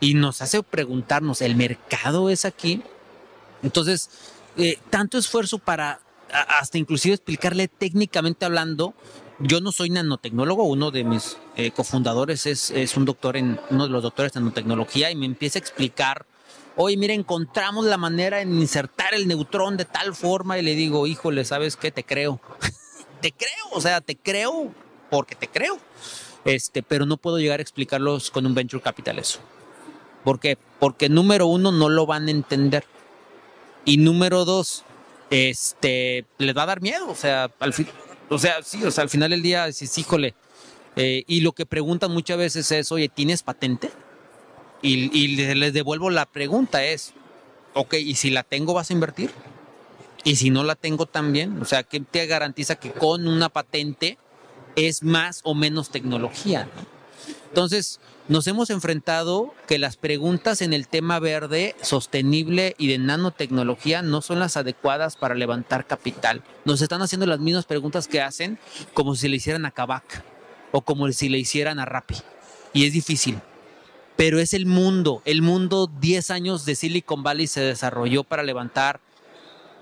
[0.00, 2.82] y nos hace preguntarnos, ¿el mercado es aquí?
[3.62, 4.10] Entonces,
[4.58, 6.00] eh, tanto esfuerzo para
[6.30, 8.92] hasta inclusive explicarle técnicamente hablando,
[9.38, 13.90] yo no soy nanotecnólogo, uno de mis eh, cofundadores es, un doctor en, uno de
[13.90, 16.26] los doctores en nanotecnología y me empieza a explicar
[16.78, 21.08] oye, mira, encontramos la manera de insertar el neutrón de tal forma y le digo,
[21.08, 21.90] híjole, ¿sabes qué?
[21.90, 22.40] Te creo.
[23.20, 24.72] te creo, o sea, te creo
[25.10, 25.78] porque te creo.
[26.44, 29.40] Este, pero no puedo llegar a explicarlos con un venture capital eso.
[30.22, 30.56] ¿Por qué?
[30.78, 32.84] Porque número uno, no lo van a entender.
[33.88, 34.84] Y número dos,
[35.30, 37.08] este, les va a dar miedo.
[37.08, 37.74] O sea, al
[38.28, 40.34] o sea, sí, o sea, al final del día, dices, híjole.
[40.96, 43.90] Eh, y lo que preguntan muchas veces es, oye, ¿tienes patente?
[44.82, 47.14] Y, les devuelvo la pregunta es,
[47.72, 49.30] ok, ¿y si la tengo vas a invertir?
[50.22, 54.18] Y si no la tengo también, o sea, ¿qué te garantiza que con una patente
[54.76, 56.68] es más o menos tecnología?
[57.48, 64.02] Entonces, nos hemos enfrentado que las preguntas en el tema verde, sostenible y de nanotecnología
[64.02, 66.42] no son las adecuadas para levantar capital.
[66.64, 68.58] Nos están haciendo las mismas preguntas que hacen
[68.94, 70.22] como si le hicieran a Kavak
[70.72, 72.16] o como si le hicieran a Rappi.
[72.72, 73.40] Y es difícil
[74.18, 75.22] pero es el mundo.
[75.24, 78.98] El mundo 10 años de Silicon Valley se desarrolló para levantar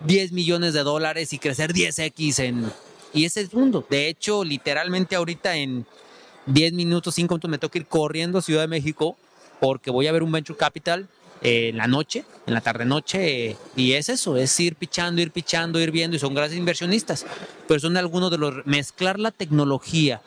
[0.01, 2.71] 10 millones de dólares y crecer 10x en...
[3.15, 3.87] Y ese es el mundo.
[3.89, 5.87] De hecho, literalmente ahorita en
[6.47, 9.17] 10 minutos, 5 minutos me toca ir corriendo a Ciudad de México
[9.61, 11.09] porque voy a ver un Venture Capital
[11.43, 15.91] en la noche, en la tarde-noche, y es eso, es ir pichando, ir pichando, ir
[15.91, 17.27] viendo, y son grandes inversionistas,
[17.69, 20.23] pero son algunos de los, mezclar la tecnología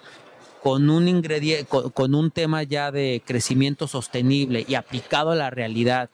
[0.61, 6.09] con un ingrediente, con, un tema ya de crecimiento sostenible y aplicado a la realidad,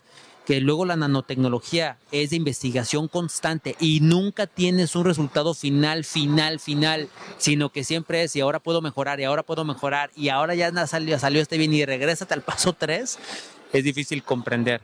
[0.46, 6.60] que luego la nanotecnología es de investigación constante y nunca tienes un resultado final, final,
[6.60, 10.54] final, sino que siempre es y ahora puedo mejorar y ahora puedo mejorar y ahora
[10.56, 13.20] ya salió, salió este bien y regresa al paso 3,
[13.74, 14.82] es difícil comprender.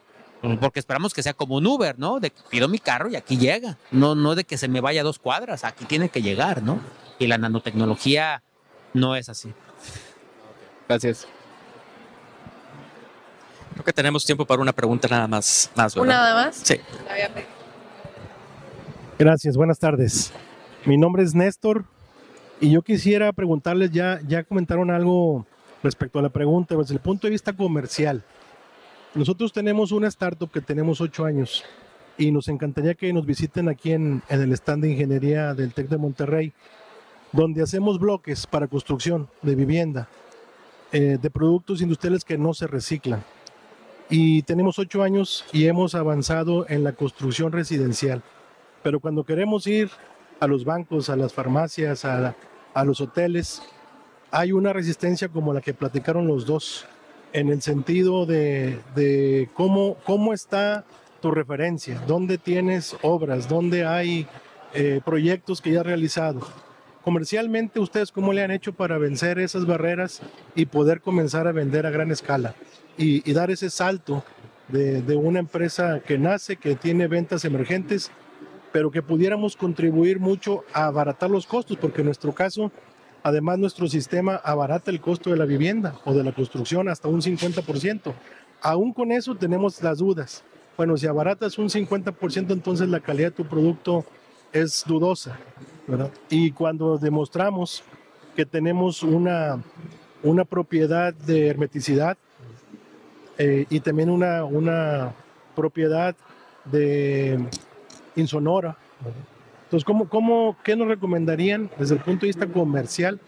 [0.60, 2.20] Porque esperamos que sea como un Uber, ¿no?
[2.20, 3.78] De que pido mi carro y aquí llega.
[3.92, 6.80] No, no de que se me vaya dos cuadras, aquí tiene que llegar, ¿no?
[7.20, 8.42] Y la nanotecnología
[8.94, 9.54] no es así.
[10.88, 11.28] Gracias.
[13.74, 15.72] Creo que tenemos tiempo para una pregunta nada más.
[15.76, 16.56] más ¿Una nada más?
[16.56, 16.76] Sí.
[19.18, 20.32] Gracias, buenas tardes.
[20.86, 21.86] Mi nombre es Néstor
[22.60, 25.46] y yo quisiera preguntarles, ya, ya comentaron algo
[25.84, 28.24] respecto a la pregunta, desde el punto de vista comercial.
[29.14, 31.64] Nosotros tenemos una startup que tenemos ocho años
[32.18, 35.88] y nos encantaría que nos visiten aquí en, en el stand de ingeniería del TEC
[35.88, 36.54] de Monterrey
[37.32, 40.10] donde hacemos bloques para construcción de vivienda,
[40.92, 43.24] eh, de productos industriales que no se reciclan.
[44.14, 48.22] Y tenemos ocho años y hemos avanzado en la construcción residencial.
[48.84, 49.90] Pero cuando queremos ir
[50.42, 52.36] a los bancos, a las farmacias, a,
[52.84, 53.62] los hoteles,
[54.30, 56.86] hay una resistencia como la que platicaron los dos,
[57.32, 60.84] en el sentido de, cómo, cómo está
[61.22, 64.28] tu referencia, dónde tienes obras, dónde hay
[64.74, 66.42] eh, proyectos que ya has realizado
[67.04, 70.22] comercialmente ustedes cómo le han hecho para vencer esas barreras
[70.54, 72.54] y poder comenzar a vender a gran escala
[72.98, 74.24] y, dar ese salto
[74.68, 78.12] de, una empresa que nace, que tiene ventas emergentes
[78.72, 82.72] pero que pudiéramos contribuir mucho a abaratar los costos, porque en nuestro caso,
[83.24, 87.22] además nuestro sistema abarata el costo de la vivienda o de la construcción hasta un
[87.22, 88.14] 50%.
[88.62, 90.44] Aún con eso tenemos las dudas.
[90.78, 94.06] Bueno, si abaratas un 50%, entonces la calidad de tu producto
[94.54, 95.38] es dudosa.
[95.88, 96.12] ¿verdad?
[96.30, 97.84] Y cuando demostramos
[98.36, 99.62] que tenemos una,
[100.24, 102.18] una propiedad de hermeticidad
[103.38, 105.14] eh, y también una, una
[105.56, 106.16] propiedad
[106.66, 107.40] de
[108.16, 108.78] insonora.
[109.64, 113.20] Entonces, ¿cómo, cómo, ¿qué nos recomendarían desde el punto de vista comercial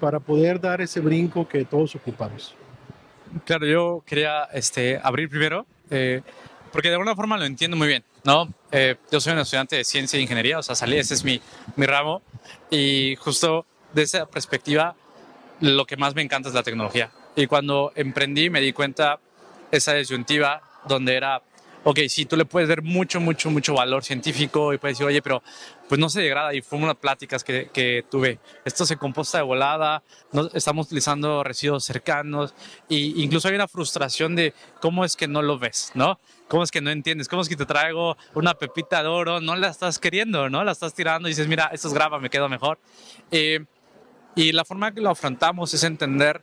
[0.00, 2.54] para poder dar ese brinco que todos ocupamos?
[3.44, 6.22] Claro, yo quería este, abrir primero, eh,
[6.72, 8.48] porque de alguna forma lo entiendo muy bien, ¿no?
[8.72, 11.40] Eh, yo soy un estudiante de ciencia e ingeniería, o sea, salí, ese es mi,
[11.76, 12.22] mi ramo,
[12.70, 14.96] y justo de esa perspectiva,
[15.60, 17.10] lo que más me encanta es la tecnología.
[17.36, 19.20] Y cuando emprendí me di cuenta
[19.70, 21.42] esa disyuntiva donde era,
[21.84, 25.22] ok, sí, tú le puedes ver mucho, mucho, mucho valor científico y puedes decir, oye,
[25.22, 25.42] pero
[25.88, 26.54] pues no se degrada.
[26.54, 28.38] Y fue unas pláticas que, que tuve.
[28.64, 30.02] Esto se composta de volada,
[30.32, 32.54] no, estamos utilizando residuos cercanos
[32.88, 36.18] e incluso hay una frustración de cómo es que no lo ves, ¿no?
[36.48, 37.28] ¿Cómo es que no entiendes?
[37.28, 39.40] ¿Cómo es que te traigo una pepita de oro?
[39.40, 40.64] No la estás queriendo, ¿no?
[40.64, 42.78] La estás tirando y dices, mira, esto es grava, me quedo mejor.
[43.30, 43.64] Eh,
[44.34, 46.42] y la forma que lo afrontamos es entender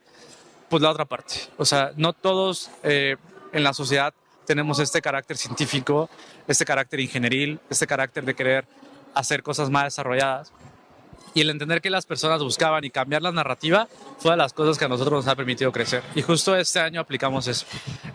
[0.69, 1.35] pues la otra parte.
[1.57, 3.17] O sea, no todos eh,
[3.53, 4.13] en la sociedad
[4.45, 6.09] tenemos este carácter científico,
[6.47, 8.65] este carácter ingenieril, este carácter de querer
[9.13, 10.53] hacer cosas más desarrolladas.
[11.33, 13.87] Y el entender que las personas buscaban y cambiar la narrativa
[14.17, 16.01] fue de las cosas que a nosotros nos ha permitido crecer.
[16.15, 17.65] Y justo este año aplicamos eso,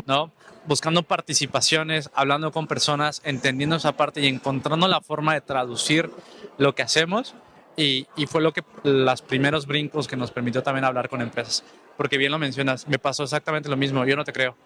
[0.06, 0.32] ¿no?
[0.66, 6.10] Buscando participaciones, hablando con personas, entendiendo esa parte y encontrando la forma de traducir
[6.58, 7.34] lo que hacemos.
[7.76, 11.64] Y, y fue lo que los primeros brincos que nos permitió también hablar con empresas.
[11.96, 14.56] Porque bien lo mencionas, me pasó exactamente lo mismo, yo no te creo.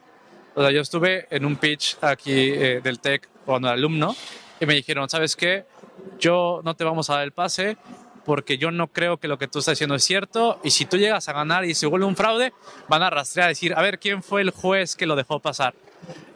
[0.54, 4.16] O sea, yo estuve en un pitch aquí eh, del TEC cuando alumno
[4.59, 5.66] y me dijeron, ¿sabes qué?
[6.18, 7.76] Yo no te vamos a dar el pase
[8.24, 10.96] porque yo no creo que lo que tú estás diciendo es cierto y si tú
[10.96, 12.52] llegas a ganar y se vuelve un fraude,
[12.88, 15.74] van a rastrear, a decir, a ver, ¿quién fue el juez que lo dejó pasar?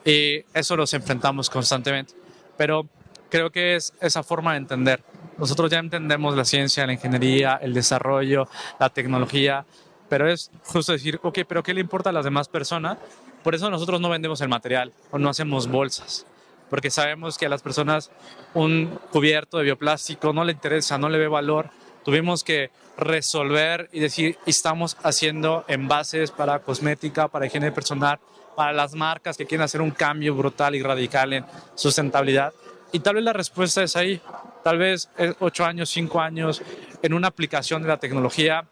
[0.04, 2.14] Y eso los enfrentamos constantemente.
[2.56, 2.88] Pero
[3.28, 5.02] creo que es esa forma de entender.
[5.40, 8.46] Nosotros ya entendemos la ciencia, la ingeniería, el desarrollo,
[8.78, 9.64] la tecnología,
[10.10, 12.98] pero es justo decir, ok, pero ¿qué le importa a las demás personas?
[13.42, 16.26] Por eso nosotros no vendemos el material o no hacemos bolsas,
[16.68, 18.10] porque sabemos que a las personas
[18.52, 21.70] un cubierto de bioplástico no le interesa, no le ve valor.
[22.04, 28.18] Tuvimos que resolver y decir, estamos haciendo envases para cosmética, para higiene personal,
[28.56, 32.52] para las marcas que quieren hacer un cambio brutal y radical en sustentabilidad.
[32.92, 34.20] Y tal vez la respuesta es ahí,
[34.62, 36.62] tal vez ocho años, cinco años
[37.02, 38.66] en una aplicación de la tecnología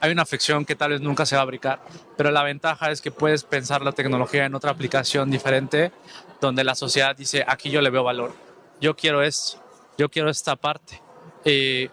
[0.00, 1.80] hay una afección que tal vez nunca se va a fabricar,
[2.16, 5.92] pero la ventaja es que puedes pensar la tecnología en otra aplicación diferente
[6.40, 8.32] donde la sociedad dice, aquí yo le veo valor,
[8.80, 9.58] yo quiero esto,
[9.96, 11.02] yo quiero esta parte.
[11.44, 11.90] Eh,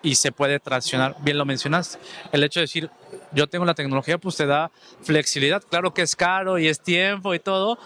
[0.00, 1.98] y se puede traccionar, bien lo mencionaste,
[2.30, 2.90] el hecho de decir,
[3.32, 4.70] yo tengo la tecnología, pues te da
[5.02, 7.78] flexibilidad, claro que es caro y es tiempo y todo,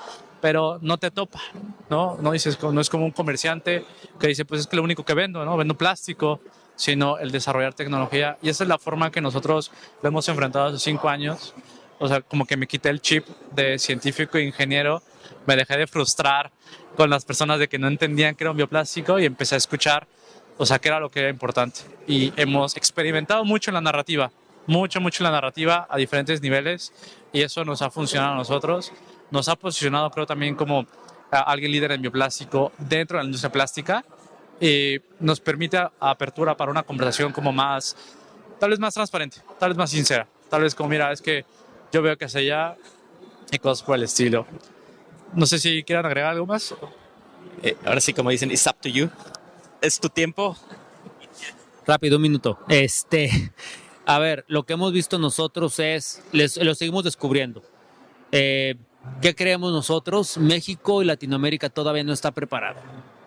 [0.43, 1.40] pero no te topa,
[1.88, 2.18] ¿no?
[2.20, 3.86] No, dices, no es como un comerciante
[4.18, 5.57] que dice, pues es que lo único que vendo, ¿no?
[5.57, 6.40] Vendo plástico,
[6.74, 8.36] sino el desarrollar tecnología.
[8.43, 9.70] Y esa es la forma que nosotros
[10.03, 11.55] lo hemos enfrentado hace cinco años.
[12.01, 15.01] O sea, como que me quité el chip de científico e ingeniero,
[15.47, 16.51] me dejé de frustrar
[16.97, 20.09] con las personas de que no entendían que era un bioplástico y empecé a escuchar,
[20.59, 21.82] o sea, qué era lo que era importante.
[22.09, 24.32] Y hemos experimentado mucho en la narrativa,
[24.66, 26.93] mucho, mucho en la narrativa a diferentes niveles
[27.32, 28.93] y eso nos ha funcionado a nosotros.
[29.33, 30.87] Nos ha posicionado, creo, también como
[31.30, 34.05] alguien líder en bioplástico dentro de la industria plástica
[34.61, 37.97] y nos permite apertura para una conversación como más,
[38.61, 41.45] tal vez más transparente, tal vez más sincera, tal vez como, mira, es que
[41.91, 42.76] yo veo que hacia allá
[43.51, 44.47] y cosas por el estilo.
[45.33, 46.74] No sé si quieran agregar algo más.
[47.62, 49.09] Eh, ahora sí, como dicen, it's up to you.
[49.80, 50.57] Es tu tiempo.
[51.87, 52.59] Rápido, un minuto.
[52.68, 53.53] Este,
[54.05, 57.62] a ver, lo que hemos visto nosotros es, les, lo seguimos descubriendo.
[58.30, 58.76] Eh,
[59.20, 60.36] ¿Qué creemos nosotros?
[60.38, 62.80] México y Latinoamérica todavía no está preparado.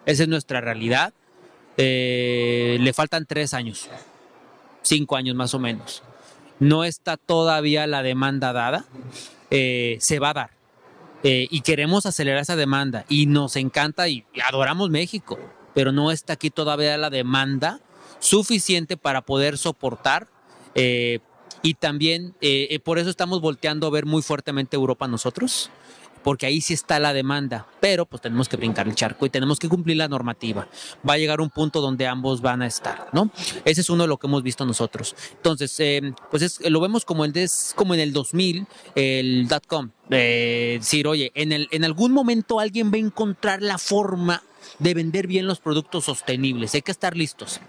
[0.06, 1.14] Esa es nuestra realidad.
[1.78, 3.90] Eh, le faltan tres años,
[4.82, 6.04] cinco años más o menos.
[6.60, 8.86] No está todavía la demanda dada,
[9.52, 10.50] eh, se va a dar.
[11.24, 15.40] Eh, y queremos acelerar esa demanda y nos encanta y adoramos México,
[15.74, 17.80] pero no está aquí todavía la demanda
[18.20, 20.28] suficiente para poder soportar.
[21.66, 22.36] Y también
[22.84, 25.72] por eso estamos volteando a ver muy fuertemente Europa nosotros
[26.26, 29.60] porque ahí sí está la demanda, pero pues tenemos que brincar el charco y tenemos
[29.60, 30.68] que cumplir la normativa.
[31.08, 33.30] Va a llegar un punto donde ambos van a estar, ¿no?
[33.64, 35.16] Ese es uno de lo que hemos visto nosotros.
[35.34, 36.02] Entonces, eh,
[36.32, 41.52] pues lo vemos como, el como en el 2000, el .com, eh, decir, oye, en,
[41.52, 44.42] el, en algún momento alguien va a encontrar la forma
[44.80, 46.74] de vender bien los productos sostenibles.
[46.74, 47.60] Hay que estar listos.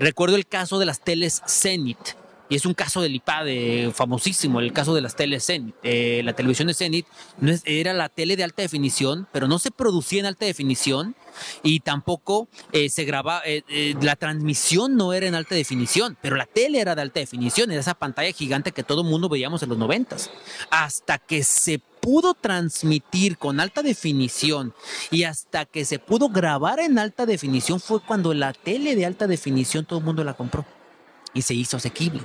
[0.00, 2.23] Recuerdo el caso de las teles Zenith.
[2.54, 5.74] Y es un caso del IPAD famosísimo, el caso de las teles Zenith.
[5.82, 7.04] Eh, la televisión de Zenith
[7.40, 11.16] no es, era la tele de alta definición, pero no se producía en alta definición
[11.64, 16.46] y tampoco eh, se grababa, eh, la transmisión no era en alta definición, pero la
[16.46, 19.70] tele era de alta definición, era esa pantalla gigante que todo el mundo veíamos en
[19.70, 20.30] los noventas.
[20.70, 24.74] Hasta que se pudo transmitir con alta definición
[25.10, 29.26] y hasta que se pudo grabar en alta definición fue cuando la tele de alta
[29.26, 30.64] definición todo el mundo la compró
[31.34, 32.22] y se hizo asequible.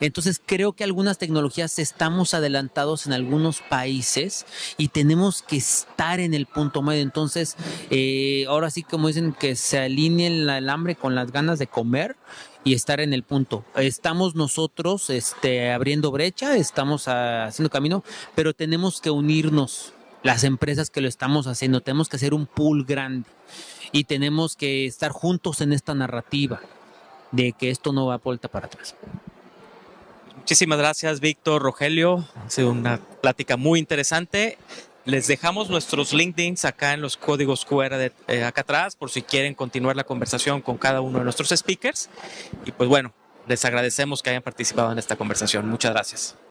[0.00, 6.34] Entonces creo que algunas tecnologías estamos adelantados en algunos países y tenemos que estar en
[6.34, 7.02] el punto medio.
[7.02, 7.56] Entonces,
[7.90, 12.16] eh, ahora sí como dicen que se alinee el hambre con las ganas de comer
[12.64, 13.64] y estar en el punto.
[13.74, 18.04] Estamos nosotros este, abriendo brecha, estamos haciendo camino,
[18.34, 21.80] pero tenemos que unirnos las empresas que lo estamos haciendo.
[21.80, 23.28] Tenemos que hacer un pool grande
[23.92, 26.60] y tenemos que estar juntos en esta narrativa
[27.32, 28.94] de que esto no va a vuelta para atrás.
[30.50, 32.26] Muchísimas gracias, Víctor, Rogelio.
[32.44, 34.58] Ha sido una plática muy interesante.
[35.04, 39.22] Les dejamos nuestros LinkedIns acá en los códigos QR de, eh, acá atrás por si
[39.22, 42.10] quieren continuar la conversación con cada uno de nuestros speakers.
[42.66, 43.12] Y pues bueno,
[43.46, 45.68] les agradecemos que hayan participado en esta conversación.
[45.68, 46.36] Muchas gracias.